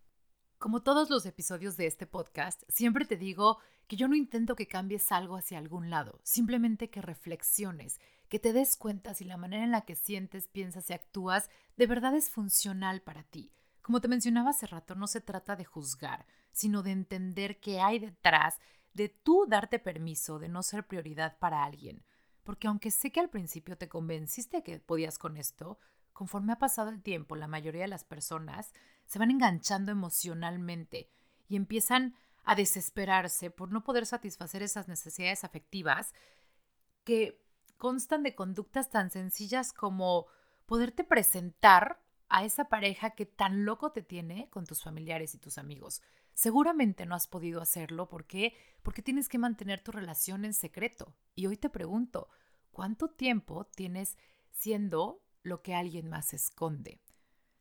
Como 0.59 0.83
todos 0.83 1.09
los 1.09 1.25
episodios 1.25 1.77
de 1.79 1.87
este 1.87 2.07
podcast, 2.07 2.63
siempre 2.69 3.07
te 3.07 3.17
digo 3.17 3.59
que 3.87 3.97
yo 3.97 4.09
no 4.09 4.15
intento 4.15 4.57
que 4.57 4.69
cambies 4.69 5.11
algo 5.11 5.37
hacia 5.37 5.59
algún 5.59 5.89
lado, 5.89 6.21
simplemente 6.23 6.91
que 6.91 7.01
reflexiones, 7.01 7.99
que 8.29 8.39
te 8.39 8.53
des 8.53 8.77
cuenta 8.77 9.15
si 9.15 9.25
la 9.25 9.37
manera 9.37 9.65
en 9.65 9.71
la 9.71 9.87
que 9.87 9.97
sientes, 9.97 10.49
piensas 10.49 10.91
y 10.91 10.93
actúas 10.93 11.49
de 11.77 11.87
verdad 11.87 12.15
es 12.15 12.31
funcional 12.31 13.01
para 13.01 13.23
ti. 13.23 13.53
Como 13.87 14.01
te 14.01 14.09
mencionaba 14.09 14.51
hace 14.51 14.67
rato, 14.67 14.97
no 14.97 15.07
se 15.07 15.21
trata 15.21 15.55
de 15.55 15.65
juzgar, 15.65 16.27
sino 16.51 16.83
de 16.83 16.91
entender 16.91 17.61
qué 17.61 17.81
hay 17.81 18.01
detrás 18.01 18.59
de 18.95 19.09
tú 19.09 19.47
darte 19.47 19.79
permiso 19.79 20.41
de 20.41 20.49
no 20.49 20.65
ser 20.65 20.89
prioridad 20.89 21.39
para 21.39 21.63
alguien. 21.63 22.05
Porque 22.43 22.67
aunque 22.67 22.91
sé 22.91 23.13
que 23.13 23.21
al 23.21 23.31
principio 23.31 23.79
te 23.79 23.89
convenciste 23.89 24.65
que 24.65 24.81
podías 24.81 25.19
con 25.19 25.37
esto, 25.37 25.79
conforme 26.13 26.53
ha 26.53 26.59
pasado 26.59 26.91
el 26.91 27.01
tiempo, 27.01 27.37
la 27.37 27.47
mayoría 27.47 27.83
de 27.83 27.87
las 27.87 28.03
personas 28.03 28.73
se 29.05 29.21
van 29.21 29.31
enganchando 29.31 29.93
emocionalmente 29.93 31.09
y 31.49 31.55
empiezan 31.55 32.17
a 32.43 32.57
desesperarse 32.57 33.53
por 33.53 33.71
no 33.71 33.85
poder 33.85 34.05
satisfacer 34.05 34.65
esas 34.65 34.89
necesidades 34.89 35.45
afectivas 35.45 36.13
que 37.05 37.41
constan 37.77 38.25
de 38.25 38.35
conductas 38.35 38.91
tan 38.91 39.11
sencillas 39.11 39.73
como 39.73 40.27
poderte 40.67 41.05
presentar 41.05 42.05
a 42.29 42.45
esa 42.45 42.69
pareja 42.69 43.11
que 43.11 43.27
tan 43.27 43.65
loco 43.65 43.93
te 43.93 44.03
tiene 44.03 44.49
con 44.51 44.67
tus 44.67 44.83
familiares 44.83 45.35
y 45.35 45.39
tus 45.39 45.59
amigos. 45.59 46.03
Seguramente 46.35 47.07
no 47.07 47.15
has 47.15 47.27
podido 47.27 47.61
hacerlo. 47.61 48.09
¿Por 48.09 48.27
qué? 48.27 48.55
Porque 48.83 49.03
tienes 49.03 49.29
que 49.29 49.39
mantener 49.39 49.83
tu 49.83 49.93
relación 49.93 50.45
en 50.45 50.53
secreto. 50.53 51.15
Y 51.35 51.47
hoy 51.47 51.57
te 51.57 51.71
pregunto, 51.71 52.29
¿cuánto 52.71 53.09
tiempo 53.09 53.67
tienes 53.67 54.19
siendo 54.51 55.23
lo 55.43 55.63
que 55.63 55.75
alguien 55.75 56.09
más 56.09 56.35
esconde? 56.35 57.01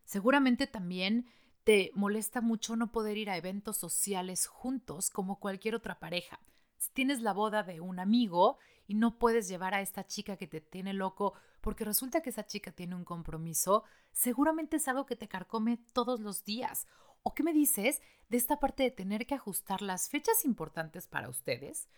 Seguramente 0.04 0.68
también 0.68 1.28
te 1.64 1.92
molesta 1.96 2.42
mucho 2.42 2.76
no 2.76 2.92
poder 2.92 3.18
ir 3.18 3.30
a 3.30 3.38
eventos 3.38 3.78
sociales 3.78 4.46
juntos 4.46 5.10
como 5.10 5.40
cualquier 5.40 5.76
otra 5.76 6.00
pareja. 6.00 6.40
Si 6.78 6.92
tienes 6.92 7.22
la 7.22 7.34
boda 7.34 7.64
de 7.64 7.82
un 7.82 8.00
amigo 8.00 8.60
y 8.88 8.96
no 8.96 9.18
puedes 9.18 9.48
llevar 9.48 9.74
a 9.74 9.82
esta 9.82 10.06
chica 10.06 10.38
que 10.38 10.48
te 10.48 10.62
tiene 10.62 10.94
loco 10.94 11.34
porque 11.66 11.84
resulta 11.84 12.22
que 12.22 12.30
esa 12.30 12.46
chica 12.46 12.72
tiene 12.72 12.94
un 12.94 13.04
compromiso, 13.04 13.86
seguramente 14.12 14.78
es 14.78 14.88
algo 14.88 15.08
que 15.08 15.16
te 15.16 15.28
carcome 15.28 15.80
todos 15.94 16.20
los 16.20 16.46
días. 16.46 16.86
¿O 17.24 17.34
qué 17.34 17.42
me 17.42 17.54
dices 17.54 18.04
de 18.30 18.38
esta 18.38 18.60
parte 18.60 18.84
de 18.84 18.92
tener 18.92 19.26
que 19.26 19.34
ajustar 19.34 19.82
las 19.82 20.08
fechas 20.08 20.46
importantes 20.46 21.08
para 21.08 21.28
ustedes? 21.28 21.90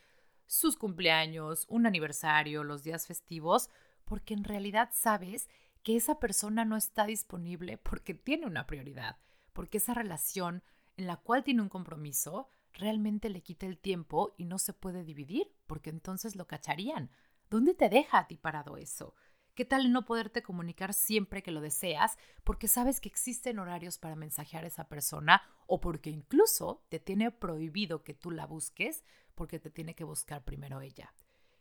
Sus 0.45 0.77
cumpleaños, 0.77 1.65
un 1.67 1.85
aniversario, 1.85 2.63
los 2.63 2.85
días 2.85 3.07
festivos, 3.07 3.69
porque 4.05 4.33
en 4.33 4.45
realidad 4.45 4.91
sabes 4.93 5.49
que 5.83 5.97
esa 5.97 6.17
persona 6.17 6.63
no 6.63 6.77
está 6.77 7.05
disponible 7.05 7.77
porque 7.77 8.13
tiene 8.13 8.45
una 8.45 8.67
prioridad, 8.67 9.17
porque 9.51 9.79
esa 9.79 9.93
relación 9.93 10.63
en 10.95 11.07
la 11.07 11.17
cual 11.17 11.43
tiene 11.43 11.61
un 11.61 11.67
compromiso 11.67 12.47
realmente 12.71 13.29
le 13.29 13.43
quita 13.43 13.65
el 13.65 13.77
tiempo 13.77 14.33
y 14.37 14.45
no 14.45 14.59
se 14.59 14.71
puede 14.71 15.03
dividir, 15.03 15.51
porque 15.65 15.89
entonces 15.89 16.37
lo 16.37 16.47
cacharían. 16.47 17.11
¿Dónde 17.49 17.73
te 17.73 17.89
deja 17.89 18.19
a 18.19 18.27
ti 18.27 18.37
parado 18.37 18.77
eso? 18.77 19.13
¿Qué 19.57 19.65
tal 19.65 19.91
no 19.91 20.05
poderte 20.05 20.43
comunicar 20.43 20.93
siempre 20.93 21.41
que 21.41 21.49
lo 21.49 21.61
deseas 21.61 22.19
porque 22.43 22.67
sabes 22.67 23.01
que 23.01 23.09
existen 23.09 23.57
horarios 23.57 23.97
para 23.97 24.15
mensajear 24.15 24.63
a 24.63 24.67
esa 24.67 24.87
persona 24.87 25.41
o 25.65 25.81
porque 25.81 26.11
incluso 26.11 26.85
te 26.89 26.99
tiene 26.99 27.31
prohibido 27.31 28.03
que 28.03 28.13
tú 28.13 28.29
la 28.29 28.45
busques 28.45 29.03
porque 29.33 29.57
te 29.57 29.71
tiene 29.71 29.95
que 29.95 30.03
buscar 30.03 30.43
primero 30.43 30.81
ella? 30.81 31.11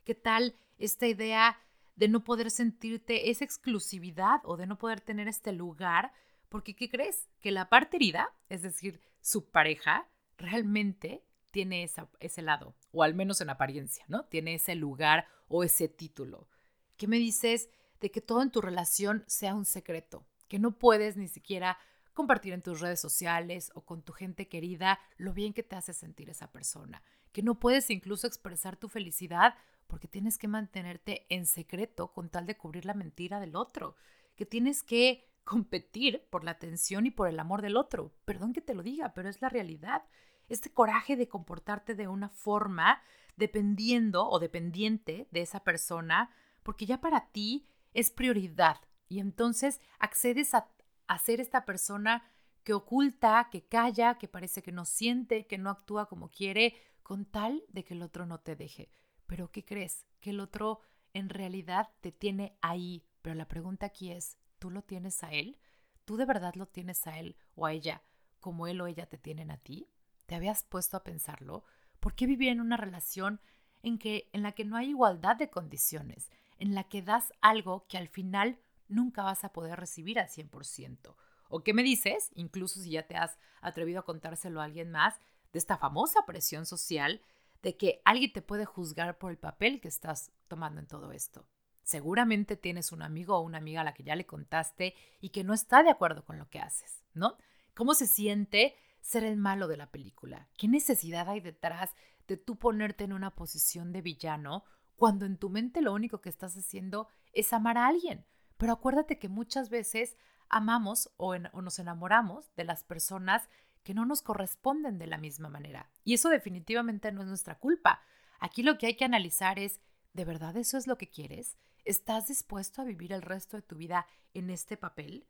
¿Qué 0.05 0.15
tal 0.15 0.59
esta 0.77 1.07
idea 1.07 1.59
de 1.95 2.09
no 2.09 2.23
poder 2.23 2.51
sentirte 2.51 3.31
esa 3.31 3.47
exclusividad 3.47 4.41
o 4.45 4.59
de 4.59 4.67
no 4.67 4.77
poder 4.77 5.01
tener 5.01 5.27
este 5.27 5.53
lugar? 5.53 6.13
Porque 6.51 6.77
¿qué 6.77 6.91
crees? 6.91 7.31
Que 7.41 7.51
la 7.51 7.71
parte 7.71 7.97
herida, 7.97 8.31
es 8.51 8.61
decir, 8.61 9.01
su 9.23 9.49
pareja, 9.49 10.07
realmente 10.37 11.25
tiene 11.51 11.91
ese 12.21 12.43
lado, 12.43 12.77
o 12.93 13.03
al 13.03 13.15
menos 13.15 13.41
en 13.41 13.49
apariencia, 13.49 14.05
¿no? 14.07 14.27
Tiene 14.27 14.53
ese 14.53 14.75
lugar 14.75 15.27
o 15.49 15.65
ese 15.65 15.89
título. 15.89 16.51
¿Qué 16.99 17.07
me 17.07 17.17
dices 17.17 17.71
de 18.01 18.11
que 18.11 18.21
todo 18.21 18.43
en 18.43 18.51
tu 18.51 18.61
relación 18.61 19.25
sea 19.27 19.55
un 19.55 19.65
secreto? 19.65 20.27
Que 20.49 20.59
no 20.59 20.79
puedes 20.79 21.17
ni 21.17 21.29
siquiera 21.29 21.79
compartir 22.13 22.53
en 22.55 22.63
tus 22.63 22.81
redes 22.81 23.01
sociales 23.01 23.71
o 23.75 23.85
con 23.85 24.03
tu 24.03 24.13
gente 24.13 24.49
querida 24.49 24.99
lo 25.17 25.33
bien 25.33 25.53
que 25.53 25.63
te 25.63 25.77
hace 25.77 25.93
sentir 25.93 26.31
esa 26.31 26.51
persona. 26.51 27.03
Que 27.33 27.43
no 27.43 27.61
puedes 27.61 27.91
incluso 27.91 28.27
expresar 28.27 28.77
tu 28.77 28.89
felicidad 28.89 29.55
porque 29.87 30.09
tienes 30.09 30.39
que 30.39 30.49
mantenerte 30.49 31.27
en 31.29 31.47
secreto 31.47 32.13
con 32.13 32.31
tal 32.31 32.47
de 32.47 32.57
cubrir 32.57 32.87
la 32.87 32.95
mentira 32.95 33.39
del 33.39 33.55
otro. 33.55 33.97
Que 34.35 34.47
tienes 34.47 34.83
que 34.83 35.29
competir 35.45 36.27
por 36.31 36.43
la 36.43 36.53
atención 36.53 37.07
y 37.07 37.11
por 37.11 37.29
el 37.29 37.39
amor 37.39 37.63
del 37.63 37.77
otro. 37.77 38.13
Perdón 38.25 38.53
que 38.53 38.61
te 38.61 38.75
lo 38.75 38.83
diga, 38.83 39.15
pero 39.15 39.29
es 39.29 39.41
la 39.41 39.49
realidad. 39.49 40.03
Este 40.49 40.73
coraje 40.73 41.17
de 41.17 41.29
comportarte 41.29 41.95
de 41.95 42.09
una 42.09 42.31
forma 42.31 43.03
dependiendo 43.37 44.29
o 44.29 44.39
dependiente 44.39 45.29
de 45.31 45.43
esa 45.43 45.61
persona, 45.61 46.31
porque 46.63 46.87
ya 46.87 47.01
para 47.01 47.29
ti 47.31 47.69
es 47.97 48.11
prioridad. 48.11 48.81
Y 49.09 49.21
entonces 49.21 49.81
accedes 49.99 50.55
a, 50.55 50.69
a 51.07 51.19
ser 51.19 51.41
esta 51.41 51.65
persona 51.65 52.23
que 52.63 52.73
oculta, 52.73 53.49
que 53.51 53.67
calla, 53.67 54.19
que 54.19 54.29
parece 54.29 54.63
que 54.63 54.73
no 54.73 54.85
siente, 54.85 55.47
que 55.47 55.59
no 55.59 55.71
actúa 55.71 56.09
como 56.09 56.31
quiere, 56.31 56.75
con 57.03 57.25
tal 57.25 57.63
de 57.69 57.85
que 57.85 57.95
el 57.95 58.03
otro 58.03 58.27
no 58.27 58.41
te 58.41 58.57
deje. 58.57 58.91
Pero 59.27 59.51
¿qué 59.53 59.65
crees? 59.65 60.07
Que 60.21 60.31
el 60.31 60.41
otro 60.41 60.81
en 61.13 61.29
realidad 61.29 61.91
te 62.01 62.13
tiene 62.13 62.57
ahí. 62.63 63.05
Pero 63.23 63.35
la 63.35 63.49
pregunta 63.49 63.87
aquí 63.87 64.11
es, 64.11 64.39
¿Tú 64.59 64.71
lo 64.71 64.83
tienes 64.83 65.23
a 65.23 65.33
él? 65.33 65.59
¿Tú 66.05 66.17
de 66.17 66.25
verdad 66.25 66.55
lo 66.55 66.67
tienes 66.67 67.07
a 67.07 67.19
él 67.19 67.37
o 67.55 67.67
a 67.67 67.73
ella 67.73 68.03
como 68.41 68.67
él 68.67 68.81
o 68.81 68.87
ella 68.87 69.07
te 69.07 69.19
tienen 69.19 69.51
a 69.51 69.59
ti? 69.59 69.89
¿Te 70.27 70.35
habías 70.35 70.63
puesto 70.63 70.97
a 70.97 71.05
pensarlo? 71.05 71.65
¿Por 72.01 72.15
qué 72.15 72.27
vivir 72.27 72.49
en 72.49 72.61
una 72.61 72.77
relación 72.77 73.41
en, 73.83 73.99
que, 73.99 74.31
en 74.33 74.43
la 74.43 74.53
que 74.53 74.65
no 74.65 74.77
hay 74.77 74.91
igualdad 74.91 75.37
de 75.37 75.51
condiciones? 75.51 76.31
En 76.59 76.75
la 76.75 76.85
que 76.85 77.03
das 77.03 77.33
algo 77.41 77.87
que 77.89 77.99
al 77.99 78.09
final 78.09 78.59
nunca 78.89 79.23
vas 79.23 79.45
a 79.45 79.53
poder 79.53 79.79
recibir 79.79 80.19
al 80.19 80.29
100%. 80.29 81.15
¿O 81.49 81.63
qué 81.63 81.73
me 81.73 81.83
dices, 81.83 82.31
incluso 82.35 82.81
si 82.81 82.91
ya 82.91 83.07
te 83.07 83.17
has 83.17 83.39
atrevido 83.61 84.01
a 84.01 84.05
contárselo 84.05 84.61
a 84.61 84.65
alguien 84.65 84.91
más, 84.91 85.15
de 85.53 85.59
esta 85.59 85.79
famosa 85.79 86.27
presión 86.27 86.67
social 86.67 87.23
de 87.63 87.77
que 87.77 88.03
alguien 88.05 88.33
te 88.33 88.43
puede 88.43 88.65
juzgar 88.65 89.19
por 89.19 89.31
el 89.31 89.39
papel 89.39 89.81
que 89.81 89.89
estás 89.89 90.33
tomando 90.49 90.81
en 90.81 90.87
todo 90.87 91.13
esto? 91.13 91.47
Seguramente 91.83 92.57
tienes 92.57 92.91
un 92.91 93.03
amigo 93.03 93.37
o 93.37 93.43
una 93.43 93.59
amiga 93.59 93.83
a 93.83 93.85
la 93.85 93.95
que 93.95 94.03
ya 94.03 94.17
le 94.17 94.27
contaste 94.27 94.95
y 95.21 95.29
que 95.29 95.45
no 95.45 95.55
está 95.55 95.85
de 95.85 95.91
acuerdo 95.91 96.25
con 96.25 96.37
lo 96.37 96.49
que 96.51 96.59
haces, 96.59 97.05
¿no? 97.15 97.37
¿Cómo 97.75 97.95
se 97.95 98.09
siente 98.09 98.75
ser 99.01 99.23
el 99.23 99.37
malo 99.37 99.69
de 99.69 99.77
la 99.77 99.91
película? 99.93 100.49
¿Qué 100.57 100.67
necesidad 100.67 101.29
hay 101.29 101.41
detrás 101.41 101.95
de 102.27 102.37
tú 102.37 102.57
ponerte 102.57 103.05
en 103.05 103.13
una 103.13 103.37
posición 103.37 103.93
de 103.93 104.03
villano 104.03 104.65
cuando 104.97 105.27
en 105.27 105.37
tu 105.37 105.51
mente 105.51 105.81
lo 105.81 105.93
único 105.93 106.21
que 106.21 106.29
estás 106.29 106.57
haciendo 106.57 107.09
es 107.33 107.53
amar 107.53 107.79
a 107.79 107.87
alguien? 107.87 108.25
Pero 108.57 108.73
acuérdate 108.73 109.19
que 109.19 109.29
muchas 109.29 109.69
veces 109.69 110.17
amamos 110.49 111.11
o, 111.17 111.37
nos 111.39 111.79
enamoramos 111.79 112.55
de 112.57 112.65
las 112.65 112.85
personas 112.85 113.49
que 113.83 113.95
no 113.95 114.05
nos 114.05 114.23
corresponden 114.23 114.99
de 114.99 115.07
la 115.07 115.19
misma 115.19 115.49
manera. 115.49 115.91
Y 116.05 116.15
eso 116.15 116.29
definitivamente 116.29 117.13
no 117.13 117.23
es 117.23 117.29
nuestra 117.29 117.59
culpa. 117.59 118.03
Aquí 118.41 118.63
lo 118.63 118.79
que 118.79 118.87
hay 118.87 118.97
que 118.97 119.05
analizar 119.05 119.59
es, 119.59 119.81
¿de 120.13 120.25
verdad 120.25 120.57
eso 120.57 120.77
es 120.77 120.87
lo 120.87 120.99
que 120.99 121.09
quieres? 121.09 121.57
¿Estás 121.85 122.27
dispuesto 122.27 122.83
a 122.83 122.85
vivir 122.85 123.13
el 123.13 123.23
resto 123.23 123.57
de 123.57 123.63
tu 123.63 123.77
vida 123.77 124.07
en 124.35 124.51
este 124.51 124.77
papel? 124.77 125.27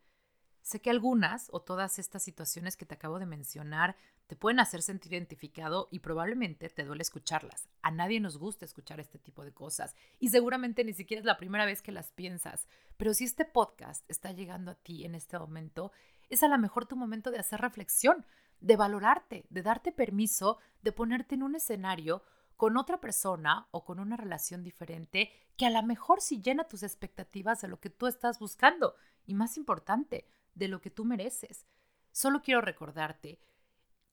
Sé 0.61 0.81
que 0.81 0.89
algunas 0.89 1.49
o 1.51 1.61
todas 1.61 1.99
estas 1.99 2.23
situaciones 2.23 2.75
que 2.75 2.85
te 2.85 2.95
acabo 2.95 3.19
de 3.19 3.25
mencionar 3.25 3.95
te 4.27 4.35
pueden 4.35 4.59
hacer 4.59 4.81
sentir 4.81 5.13
identificado 5.13 5.87
y 5.89 5.99
probablemente 5.99 6.69
te 6.69 6.83
duele 6.83 7.01
escucharlas. 7.01 7.69
A 7.81 7.91
nadie 7.91 8.19
nos 8.19 8.37
gusta 8.37 8.65
escuchar 8.65 8.99
este 8.99 9.17
tipo 9.17 9.43
de 9.43 9.53
cosas 9.53 9.95
y 10.19 10.29
seguramente 10.29 10.83
ni 10.83 10.93
siquiera 10.93 11.19
es 11.19 11.25
la 11.25 11.37
primera 11.37 11.65
vez 11.65 11.81
que 11.81 11.93
las 11.93 12.11
piensas. 12.11 12.67
Pero 12.97 13.13
si 13.13 13.23
este 13.23 13.45
podcast 13.45 14.07
está 14.09 14.31
llegando 14.33 14.71
a 14.71 14.75
ti 14.75 15.05
en 15.05 15.15
este 15.15 15.39
momento, 15.39 15.91
es 16.29 16.43
a 16.43 16.49
lo 16.49 16.57
mejor 16.57 16.85
tu 16.85 16.97
momento 16.97 17.31
de 17.31 17.39
hacer 17.39 17.61
reflexión, 17.61 18.25
de 18.59 18.75
valorarte, 18.75 19.45
de 19.49 19.61
darte 19.61 19.91
permiso 19.91 20.57
de 20.81 20.91
ponerte 20.91 21.35
en 21.35 21.43
un 21.43 21.55
escenario 21.55 22.23
con 22.57 22.75
otra 22.75 22.99
persona 22.99 23.67
o 23.71 23.85
con 23.85 23.99
una 23.99 24.17
relación 24.17 24.63
diferente 24.63 25.31
que 25.55 25.67
a 25.67 25.69
lo 25.69 25.81
mejor 25.83 26.21
sí 26.21 26.41
llena 26.41 26.67
tus 26.67 26.83
expectativas 26.83 27.61
de 27.61 27.67
lo 27.67 27.79
que 27.79 27.89
tú 27.89 28.07
estás 28.07 28.39
buscando 28.39 28.95
y 29.25 29.35
más 29.35 29.57
importante, 29.57 30.27
de 30.55 30.67
lo 30.67 30.81
que 30.81 30.89
tú 30.89 31.05
mereces. 31.05 31.65
Solo 32.11 32.41
quiero 32.41 32.61
recordarte 32.61 33.39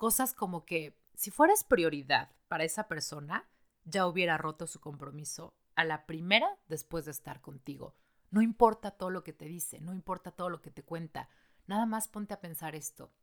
cosas 0.05 0.35
como 0.35 0.67
que 0.67 1.01
si 1.15 1.31
fueras 1.31 1.65
prioridad 1.65 2.31
para 2.49 2.65
esa 2.65 2.89
persona, 2.89 3.49
ya 3.85 4.07
hubiera 4.07 4.37
roto 4.37 4.67
su 4.67 4.79
compromiso 4.79 5.55
a 5.77 5.85
la 5.85 6.05
primera 6.05 6.59
después 6.69 7.07
de 7.07 7.11
estar 7.11 7.41
contigo. 7.41 7.97
No 8.31 8.43
importa 8.43 8.91
todo 8.91 9.09
lo 9.09 9.25
que 9.25 9.33
te 9.33 9.47
dice, 9.47 9.81
no 9.81 9.95
importa 9.95 10.31
todo 10.31 10.51
lo 10.51 10.61
que 10.61 10.71
te 10.71 10.83
cuenta, 10.83 11.31
nada 11.67 11.87
más 11.87 12.09
ponte 12.09 12.35
a 12.35 12.41
pensar 12.43 12.75
esto. 12.75 13.15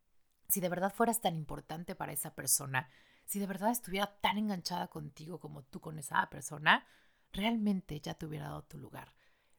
Si 0.50 0.60
de 0.60 0.70
verdad 0.70 0.92
fueras 0.92 1.22
tan 1.22 1.36
importante 1.36 1.94
para 1.94 2.14
esa 2.14 2.34
persona, 2.34 2.90
si 3.26 3.38
de 3.38 3.46
verdad 3.46 3.70
estuviera 3.70 4.20
tan 4.20 4.40
enganchada 4.40 4.88
contigo 4.88 5.40
como 5.40 5.62
tú 5.62 5.82
con 5.82 6.00
esa 6.00 6.28
persona, 6.32 6.88
realmente 7.32 8.02
ya 8.02 8.16
te 8.16 8.26
hubiera 8.26 8.48
dado 8.48 8.64
tu 8.64 8.80
lugar. 8.80 9.14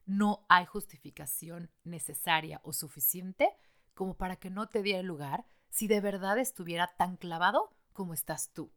No 0.05 0.45
hay 0.49 0.65
justificación 0.65 1.71
necesaria 1.85 2.59
o 2.65 2.73
suficiente 2.73 3.49
como 3.93 4.17
para 4.17 4.35
que 4.35 4.49
no 4.49 4.67
te 4.67 4.83
diera 4.83 4.99
el 4.99 5.05
lugar 5.05 5.45
si 5.73 5.87
de 5.87 6.01
verdad 6.01 6.37
estuviera 6.37 6.93
tan 6.97 7.17
clavado 7.17 7.75
como 7.93 8.13
estás 8.13 8.53
tú. 8.53 8.71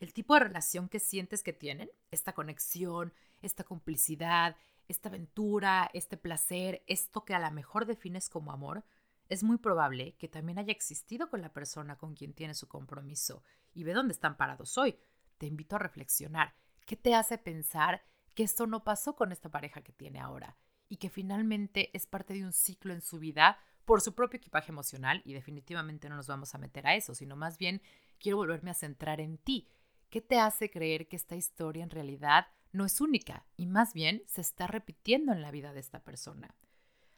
El 0.00 0.14
tipo 0.14 0.32
de 0.32 0.40
relación 0.40 0.88
que 0.88 0.98
sientes 0.98 1.42
que 1.42 1.52
tienen, 1.52 1.90
esta 2.10 2.32
conexión, 2.32 3.12
esta 3.42 3.64
complicidad, 3.64 4.56
esta 4.88 5.10
aventura, 5.10 5.90
este 5.92 6.16
placer, 6.16 6.82
esto 6.86 7.26
que 7.26 7.34
a 7.34 7.38
lo 7.38 7.50
mejor 7.50 7.84
defines 7.84 8.30
como 8.30 8.50
amor, 8.50 8.82
es 9.28 9.42
muy 9.42 9.58
probable 9.58 10.16
que 10.16 10.26
también 10.26 10.58
haya 10.58 10.72
existido 10.72 11.28
con 11.28 11.42
la 11.42 11.52
persona 11.52 11.98
con 11.98 12.14
quien 12.14 12.32
tiene 12.32 12.54
su 12.54 12.66
compromiso 12.66 13.42
y 13.74 13.84
ve 13.84 13.92
dónde 13.92 14.14
están 14.14 14.38
parados 14.38 14.78
hoy. 14.78 14.98
Te 15.36 15.44
invito 15.44 15.76
a 15.76 15.80
reflexionar. 15.80 16.54
¿Qué 16.86 16.96
te 16.96 17.14
hace 17.14 17.36
pensar 17.36 18.02
que 18.34 18.44
esto 18.44 18.66
no 18.66 18.84
pasó 18.84 19.16
con 19.16 19.32
esta 19.32 19.50
pareja 19.50 19.82
que 19.82 19.92
tiene 19.92 20.20
ahora? 20.20 20.56
Y 20.88 20.96
que 20.96 21.10
finalmente 21.10 21.90
es 21.92 22.06
parte 22.06 22.32
de 22.32 22.46
un 22.46 22.54
ciclo 22.54 22.94
en 22.94 23.02
su 23.02 23.18
vida 23.18 23.58
por 23.86 24.02
su 24.02 24.14
propio 24.14 24.36
equipaje 24.36 24.70
emocional 24.70 25.22
y 25.24 25.32
definitivamente 25.32 26.08
no 26.10 26.16
nos 26.16 26.26
vamos 26.26 26.54
a 26.54 26.58
meter 26.58 26.86
a 26.86 26.96
eso, 26.96 27.14
sino 27.14 27.36
más 27.36 27.56
bien 27.56 27.80
quiero 28.18 28.36
volverme 28.36 28.72
a 28.72 28.74
centrar 28.74 29.20
en 29.20 29.38
ti. 29.38 29.68
¿Qué 30.10 30.20
te 30.20 30.38
hace 30.38 30.70
creer 30.70 31.08
que 31.08 31.16
esta 31.16 31.36
historia 31.36 31.84
en 31.84 31.90
realidad 31.90 32.48
no 32.72 32.84
es 32.84 33.00
única 33.00 33.46
y 33.56 33.66
más 33.66 33.94
bien 33.94 34.22
se 34.26 34.40
está 34.40 34.66
repitiendo 34.66 35.32
en 35.32 35.40
la 35.40 35.52
vida 35.52 35.72
de 35.72 35.80
esta 35.80 36.00
persona? 36.02 36.54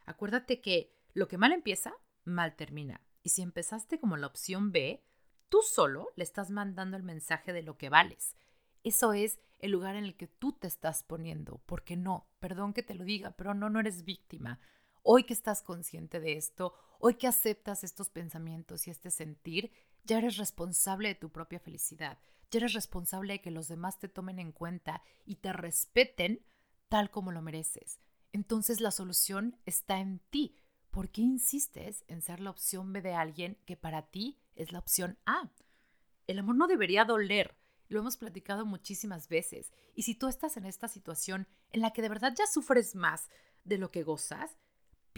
Acuérdate 0.04 0.60
que 0.60 0.94
lo 1.14 1.26
que 1.26 1.38
mal 1.38 1.52
empieza, 1.52 1.94
mal 2.24 2.54
termina. 2.54 3.00
Y 3.22 3.30
si 3.30 3.42
empezaste 3.42 3.98
como 3.98 4.16
la 4.16 4.26
opción 4.26 4.70
B, 4.70 5.02
tú 5.48 5.62
solo 5.62 6.10
le 6.16 6.24
estás 6.24 6.50
mandando 6.50 6.96
el 6.96 7.02
mensaje 7.02 7.52
de 7.52 7.62
lo 7.62 7.78
que 7.78 7.88
vales. 7.88 8.36
Eso 8.84 9.14
es 9.14 9.40
el 9.58 9.70
lugar 9.70 9.96
en 9.96 10.04
el 10.04 10.16
que 10.16 10.28
tú 10.28 10.52
te 10.52 10.66
estás 10.66 11.02
poniendo, 11.02 11.62
porque 11.66 11.96
no, 11.96 12.28
perdón 12.40 12.74
que 12.74 12.82
te 12.82 12.94
lo 12.94 13.04
diga, 13.04 13.32
pero 13.32 13.54
no, 13.54 13.70
no 13.70 13.80
eres 13.80 14.04
víctima. 14.04 14.60
Hoy 15.10 15.24
que 15.24 15.32
estás 15.32 15.62
consciente 15.62 16.20
de 16.20 16.34
esto, 16.34 16.74
hoy 16.98 17.14
que 17.14 17.26
aceptas 17.26 17.82
estos 17.82 18.10
pensamientos 18.10 18.86
y 18.86 18.90
este 18.90 19.10
sentir, 19.10 19.72
ya 20.04 20.18
eres 20.18 20.36
responsable 20.36 21.08
de 21.08 21.14
tu 21.14 21.30
propia 21.30 21.58
felicidad, 21.58 22.18
ya 22.50 22.58
eres 22.58 22.74
responsable 22.74 23.32
de 23.32 23.40
que 23.40 23.50
los 23.50 23.68
demás 23.68 23.98
te 23.98 24.08
tomen 24.08 24.38
en 24.38 24.52
cuenta 24.52 25.02
y 25.24 25.36
te 25.36 25.54
respeten 25.54 26.44
tal 26.90 27.10
como 27.10 27.32
lo 27.32 27.40
mereces. 27.40 28.00
Entonces 28.34 28.82
la 28.82 28.90
solución 28.90 29.56
está 29.64 29.98
en 29.98 30.18
ti. 30.28 30.58
¿Por 30.90 31.08
qué 31.08 31.22
insistes 31.22 32.04
en 32.06 32.20
ser 32.20 32.40
la 32.40 32.50
opción 32.50 32.92
B 32.92 33.00
de 33.00 33.14
alguien 33.14 33.56
que 33.64 33.78
para 33.78 34.10
ti 34.10 34.38
es 34.56 34.72
la 34.72 34.78
opción 34.78 35.16
A? 35.24 35.50
El 36.26 36.38
amor 36.38 36.56
no 36.56 36.66
debería 36.66 37.06
doler. 37.06 37.56
Lo 37.88 38.00
hemos 38.00 38.18
platicado 38.18 38.66
muchísimas 38.66 39.30
veces. 39.30 39.72
Y 39.94 40.02
si 40.02 40.14
tú 40.14 40.28
estás 40.28 40.58
en 40.58 40.66
esta 40.66 40.86
situación 40.86 41.48
en 41.72 41.80
la 41.80 41.94
que 41.94 42.02
de 42.02 42.10
verdad 42.10 42.34
ya 42.36 42.46
sufres 42.46 42.94
más 42.94 43.30
de 43.64 43.78
lo 43.78 43.90
que 43.90 44.02
gozas, 44.02 44.58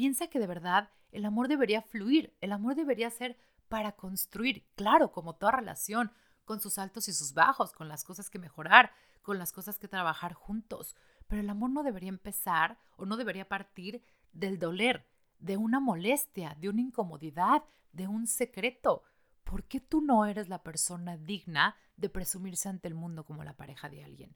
piensa 0.00 0.28
que 0.28 0.38
de 0.38 0.46
verdad 0.46 0.88
el 1.12 1.26
amor 1.26 1.46
debería 1.46 1.82
fluir. 1.82 2.34
El 2.40 2.52
amor 2.52 2.74
debería 2.74 3.10
ser 3.10 3.36
para 3.68 3.92
construir. 3.92 4.64
Claro, 4.74 5.12
como 5.12 5.34
toda 5.34 5.52
relación, 5.52 6.10
con 6.46 6.58
sus 6.58 6.78
altos 6.78 7.06
y 7.08 7.12
sus 7.12 7.34
bajos, 7.34 7.72
con 7.72 7.86
las 7.86 8.02
cosas 8.02 8.30
que 8.30 8.38
mejorar, 8.38 8.92
con 9.20 9.36
las 9.36 9.52
cosas 9.52 9.78
que 9.78 9.88
trabajar 9.88 10.32
juntos. 10.32 10.96
Pero 11.26 11.42
el 11.42 11.50
amor 11.50 11.68
no 11.68 11.82
debería 11.82 12.08
empezar 12.08 12.78
o 12.96 13.04
no 13.04 13.18
debería 13.18 13.46
partir 13.46 14.02
del 14.32 14.58
doler, 14.58 15.06
de 15.38 15.58
una 15.58 15.80
molestia, 15.80 16.56
de 16.58 16.70
una 16.70 16.80
incomodidad, 16.80 17.62
de 17.92 18.08
un 18.08 18.26
secreto. 18.26 19.02
¿Por 19.44 19.64
qué 19.64 19.80
tú 19.80 20.00
no 20.00 20.24
eres 20.24 20.48
la 20.48 20.62
persona 20.62 21.18
digna 21.18 21.76
de 21.98 22.08
presumirse 22.08 22.70
ante 22.70 22.88
el 22.88 22.94
mundo 22.94 23.26
como 23.26 23.44
la 23.44 23.58
pareja 23.58 23.90
de 23.90 24.02
alguien? 24.02 24.34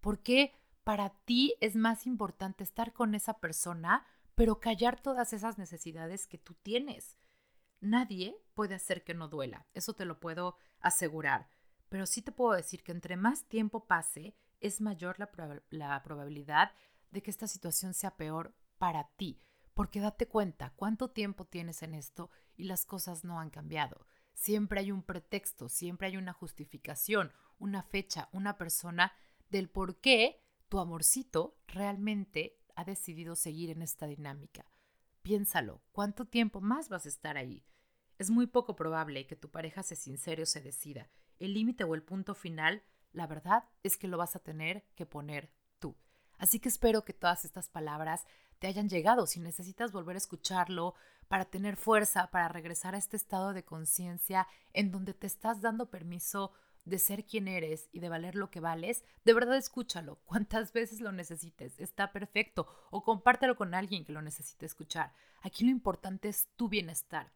¿Por 0.00 0.22
qué 0.22 0.54
para 0.84 1.10
ti 1.26 1.54
es 1.60 1.76
más 1.76 2.06
importante 2.06 2.64
estar 2.64 2.94
con 2.94 3.14
esa 3.14 3.40
persona, 3.40 4.06
pero 4.42 4.58
callar 4.58 5.00
todas 5.00 5.32
esas 5.32 5.56
necesidades 5.56 6.26
que 6.26 6.36
tú 6.36 6.54
tienes? 6.54 7.16
Nadie 7.80 8.36
puede 8.54 8.74
hacer 8.74 9.04
que 9.04 9.14
no 9.14 9.28
duela, 9.28 9.68
eso 9.72 9.94
te 9.94 10.04
lo 10.04 10.18
puedo 10.18 10.56
asegurar. 10.80 11.48
Pero 11.88 12.06
sí 12.06 12.22
te 12.22 12.32
puedo 12.32 12.50
decir 12.50 12.82
que 12.82 12.90
entre 12.90 13.16
más 13.16 13.44
tiempo 13.44 13.86
pase, 13.86 14.34
es 14.58 14.80
mayor 14.80 15.20
la, 15.20 15.30
la 15.70 16.02
probabilidad 16.02 16.72
de 17.12 17.22
que 17.22 17.30
esta 17.30 17.46
situación 17.46 17.94
sea 17.94 18.16
peor 18.16 18.52
para 18.78 19.10
ti. 19.16 19.40
Porque 19.74 20.00
date 20.00 20.26
cuenta 20.26 20.72
cuánto 20.74 21.12
tiempo 21.12 21.44
tienes 21.44 21.84
en 21.84 21.94
esto 21.94 22.28
y 22.56 22.64
las 22.64 22.84
cosas 22.84 23.22
no 23.22 23.38
han 23.38 23.50
cambiado. 23.50 24.08
Siempre 24.34 24.80
hay 24.80 24.90
un 24.90 25.04
pretexto, 25.04 25.68
siempre 25.68 26.08
hay 26.08 26.16
una 26.16 26.32
justificación, 26.32 27.32
una 27.60 27.84
fecha, 27.84 28.28
una 28.32 28.58
persona 28.58 29.12
del 29.50 29.70
por 29.70 30.00
qué 30.00 30.42
tu 30.68 30.80
amorcito 30.80 31.60
realmente 31.68 32.58
ha 32.74 32.84
decidido 32.84 33.36
seguir 33.36 33.70
en 33.70 33.82
esta 33.82 34.06
dinámica. 34.06 34.64
Piénsalo, 35.22 35.82
¿cuánto 35.92 36.24
tiempo 36.24 36.60
más 36.60 36.88
vas 36.88 37.06
a 37.06 37.08
estar 37.08 37.36
ahí? 37.36 37.64
Es 38.18 38.30
muy 38.30 38.46
poco 38.46 38.76
probable 38.76 39.26
que 39.26 39.36
tu 39.36 39.50
pareja 39.50 39.82
se 39.82 39.96
sincere 39.96 40.42
o 40.42 40.46
se 40.46 40.60
decida. 40.60 41.10
El 41.38 41.54
límite 41.54 41.84
o 41.84 41.94
el 41.94 42.02
punto 42.02 42.34
final, 42.34 42.82
la 43.12 43.26
verdad 43.26 43.64
es 43.82 43.96
que 43.96 44.08
lo 44.08 44.18
vas 44.18 44.36
a 44.36 44.40
tener 44.40 44.84
que 44.94 45.06
poner 45.06 45.52
tú. 45.78 45.96
Así 46.38 46.60
que 46.60 46.68
espero 46.68 47.04
que 47.04 47.12
todas 47.12 47.44
estas 47.44 47.68
palabras 47.68 48.24
te 48.58 48.66
hayan 48.66 48.88
llegado. 48.88 49.26
Si 49.26 49.40
necesitas 49.40 49.92
volver 49.92 50.16
a 50.16 50.18
escucharlo 50.18 50.94
para 51.28 51.46
tener 51.46 51.76
fuerza, 51.76 52.30
para 52.30 52.48
regresar 52.48 52.94
a 52.94 52.98
este 52.98 53.16
estado 53.16 53.52
de 53.52 53.64
conciencia 53.64 54.46
en 54.72 54.90
donde 54.90 55.14
te 55.14 55.26
estás 55.26 55.60
dando 55.60 55.90
permiso 55.90 56.52
de 56.84 56.98
ser 56.98 57.24
quien 57.24 57.48
eres 57.48 57.88
y 57.92 58.00
de 58.00 58.08
valer 58.08 58.34
lo 58.34 58.50
que 58.50 58.60
vales, 58.60 59.04
de 59.24 59.34
verdad 59.34 59.56
escúchalo 59.56 60.16
cuantas 60.24 60.72
veces 60.72 61.00
lo 61.00 61.12
necesites, 61.12 61.78
está 61.78 62.12
perfecto, 62.12 62.66
o 62.90 63.02
compártelo 63.02 63.56
con 63.56 63.74
alguien 63.74 64.04
que 64.04 64.12
lo 64.12 64.22
necesite 64.22 64.66
escuchar. 64.66 65.12
Aquí 65.42 65.64
lo 65.64 65.70
importante 65.70 66.28
es 66.28 66.48
tu 66.56 66.68
bienestar, 66.68 67.32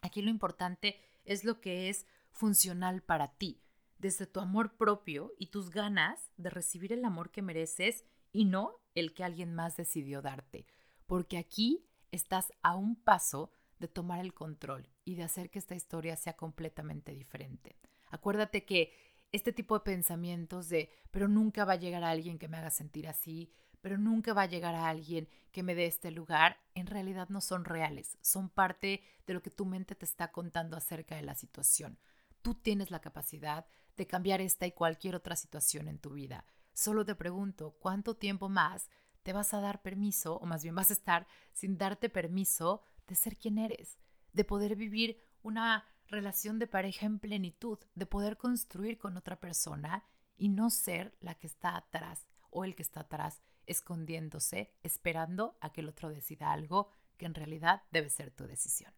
aquí 0.00 0.22
lo 0.22 0.30
importante 0.30 1.00
es 1.24 1.44
lo 1.44 1.60
que 1.60 1.88
es 1.88 2.06
funcional 2.30 3.02
para 3.02 3.36
ti, 3.36 3.62
desde 3.98 4.26
tu 4.26 4.40
amor 4.40 4.76
propio 4.76 5.32
y 5.38 5.48
tus 5.48 5.70
ganas 5.70 6.30
de 6.36 6.50
recibir 6.50 6.92
el 6.92 7.04
amor 7.04 7.30
que 7.30 7.42
mereces 7.42 8.04
y 8.32 8.46
no 8.46 8.80
el 8.94 9.12
que 9.14 9.24
alguien 9.24 9.54
más 9.54 9.76
decidió 9.76 10.22
darte, 10.22 10.66
porque 11.06 11.38
aquí 11.38 11.86
estás 12.10 12.52
a 12.62 12.76
un 12.76 12.96
paso 12.96 13.52
de 13.78 13.88
tomar 13.88 14.20
el 14.20 14.34
control 14.34 14.88
y 15.04 15.14
de 15.14 15.24
hacer 15.24 15.50
que 15.50 15.58
esta 15.58 15.74
historia 15.74 16.16
sea 16.16 16.36
completamente 16.36 17.12
diferente. 17.12 17.76
Acuérdate 18.10 18.64
que 18.64 18.92
este 19.32 19.52
tipo 19.52 19.74
de 19.74 19.84
pensamientos 19.84 20.68
de, 20.68 20.90
pero 21.10 21.28
nunca 21.28 21.64
va 21.64 21.74
a 21.74 21.76
llegar 21.76 22.04
a 22.04 22.10
alguien 22.10 22.38
que 22.38 22.48
me 22.48 22.56
haga 22.56 22.70
sentir 22.70 23.08
así, 23.08 23.52
pero 23.80 23.96
nunca 23.96 24.34
va 24.34 24.42
a 24.42 24.46
llegar 24.46 24.74
a 24.74 24.88
alguien 24.88 25.28
que 25.52 25.62
me 25.62 25.74
dé 25.74 25.86
este 25.86 26.10
lugar, 26.10 26.58
en 26.74 26.86
realidad 26.86 27.28
no 27.28 27.40
son 27.40 27.64
reales, 27.64 28.18
son 28.20 28.50
parte 28.50 29.02
de 29.26 29.34
lo 29.34 29.42
que 29.42 29.50
tu 29.50 29.64
mente 29.64 29.94
te 29.94 30.04
está 30.04 30.32
contando 30.32 30.76
acerca 30.76 31.16
de 31.16 31.22
la 31.22 31.34
situación. 31.34 31.98
Tú 32.42 32.54
tienes 32.54 32.90
la 32.90 33.00
capacidad 33.00 33.66
de 33.96 34.06
cambiar 34.06 34.40
esta 34.40 34.66
y 34.66 34.72
cualquier 34.72 35.14
otra 35.14 35.36
situación 35.36 35.88
en 35.88 35.98
tu 35.98 36.10
vida. 36.10 36.44
Solo 36.72 37.04
te 37.04 37.14
pregunto, 37.14 37.76
¿cuánto 37.78 38.16
tiempo 38.16 38.48
más 38.48 38.90
te 39.22 39.32
vas 39.32 39.52
a 39.54 39.60
dar 39.60 39.82
permiso, 39.82 40.36
o 40.36 40.46
más 40.46 40.62
bien 40.62 40.74
vas 40.74 40.90
a 40.90 40.94
estar 40.94 41.26
sin 41.52 41.76
darte 41.76 42.08
permiso 42.08 42.82
de 43.06 43.14
ser 43.14 43.36
quien 43.36 43.58
eres, 43.58 43.98
de 44.32 44.44
poder 44.44 44.76
vivir 44.76 45.22
una 45.42 45.86
relación 46.10 46.58
de 46.58 46.66
pareja 46.66 47.06
en 47.06 47.18
plenitud, 47.18 47.78
de 47.94 48.06
poder 48.06 48.36
construir 48.36 48.98
con 48.98 49.16
otra 49.16 49.40
persona 49.40 50.04
y 50.36 50.48
no 50.48 50.70
ser 50.70 51.16
la 51.20 51.34
que 51.34 51.46
está 51.46 51.76
atrás 51.76 52.28
o 52.50 52.64
el 52.64 52.74
que 52.74 52.82
está 52.82 53.00
atrás 53.00 53.42
escondiéndose, 53.66 54.74
esperando 54.82 55.56
a 55.60 55.72
que 55.72 55.80
el 55.80 55.88
otro 55.88 56.08
decida 56.08 56.52
algo 56.52 56.90
que 57.16 57.26
en 57.26 57.34
realidad 57.34 57.82
debe 57.90 58.10
ser 58.10 58.30
tu 58.30 58.46
decisión. 58.46 58.92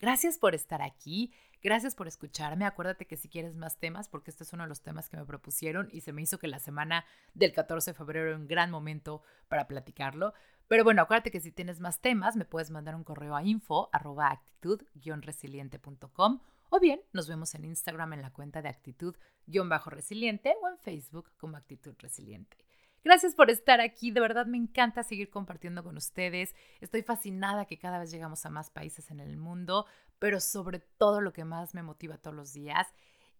Gracias 0.00 0.38
por 0.38 0.54
estar 0.54 0.80
aquí, 0.80 1.32
gracias 1.60 1.96
por 1.96 2.06
escucharme. 2.06 2.64
Acuérdate 2.64 3.06
que 3.06 3.16
si 3.16 3.28
quieres 3.28 3.56
más 3.56 3.78
temas, 3.78 4.08
porque 4.08 4.30
este 4.30 4.44
es 4.44 4.52
uno 4.52 4.62
de 4.62 4.68
los 4.68 4.82
temas 4.82 5.08
que 5.08 5.16
me 5.16 5.24
propusieron 5.24 5.88
y 5.90 6.02
se 6.02 6.12
me 6.12 6.22
hizo 6.22 6.38
que 6.38 6.46
la 6.46 6.60
semana 6.60 7.04
del 7.34 7.52
14 7.52 7.90
de 7.90 7.94
febrero 7.96 8.28
era 8.28 8.36
un 8.36 8.46
gran 8.46 8.70
momento 8.70 9.22
para 9.48 9.66
platicarlo. 9.66 10.34
Pero 10.68 10.84
bueno, 10.84 11.02
acuérdate 11.02 11.30
que 11.30 11.40
si 11.40 11.50
tienes 11.50 11.80
más 11.80 12.00
temas, 12.00 12.36
me 12.36 12.44
puedes 12.44 12.70
mandar 12.70 12.94
un 12.94 13.02
correo 13.02 13.34
a 13.34 13.42
info 13.42 13.88
actitud-resiliente.com 13.92 16.40
o 16.70 16.80
bien 16.80 17.00
nos 17.12 17.26
vemos 17.26 17.54
en 17.54 17.64
Instagram 17.64 18.12
en 18.12 18.22
la 18.22 18.30
cuenta 18.30 18.60
de 18.60 18.68
actitud-resiliente 18.68 20.54
o 20.62 20.68
en 20.68 20.78
Facebook 20.78 21.32
como 21.38 21.56
actitud 21.56 21.94
resiliente. 21.98 22.58
Gracias 23.02 23.34
por 23.34 23.48
estar 23.48 23.80
aquí, 23.80 24.10
de 24.10 24.20
verdad 24.20 24.44
me 24.44 24.58
encanta 24.58 25.02
seguir 25.02 25.30
compartiendo 25.30 25.82
con 25.82 25.96
ustedes. 25.96 26.54
Estoy 26.80 27.02
fascinada 27.02 27.64
que 27.64 27.78
cada 27.78 27.98
vez 27.98 28.10
llegamos 28.10 28.44
a 28.44 28.50
más 28.50 28.70
países 28.70 29.10
en 29.10 29.20
el 29.20 29.38
mundo, 29.38 29.86
pero 30.18 30.40
sobre 30.40 30.80
todo 30.80 31.22
lo 31.22 31.32
que 31.32 31.44
más 31.44 31.74
me 31.74 31.82
motiva 31.82 32.18
todos 32.18 32.36
los 32.36 32.52
días 32.52 32.86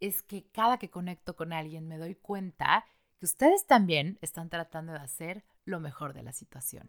es 0.00 0.22
que 0.22 0.48
cada 0.50 0.78
que 0.78 0.90
conecto 0.90 1.36
con 1.36 1.52
alguien 1.52 1.88
me 1.88 1.98
doy 1.98 2.14
cuenta 2.14 2.86
que 3.18 3.26
ustedes 3.26 3.66
también 3.66 4.16
están 4.22 4.48
tratando 4.48 4.92
de 4.92 5.00
hacer 5.00 5.44
lo 5.64 5.80
mejor 5.80 6.14
de 6.14 6.22
la 6.22 6.32
situación. 6.32 6.88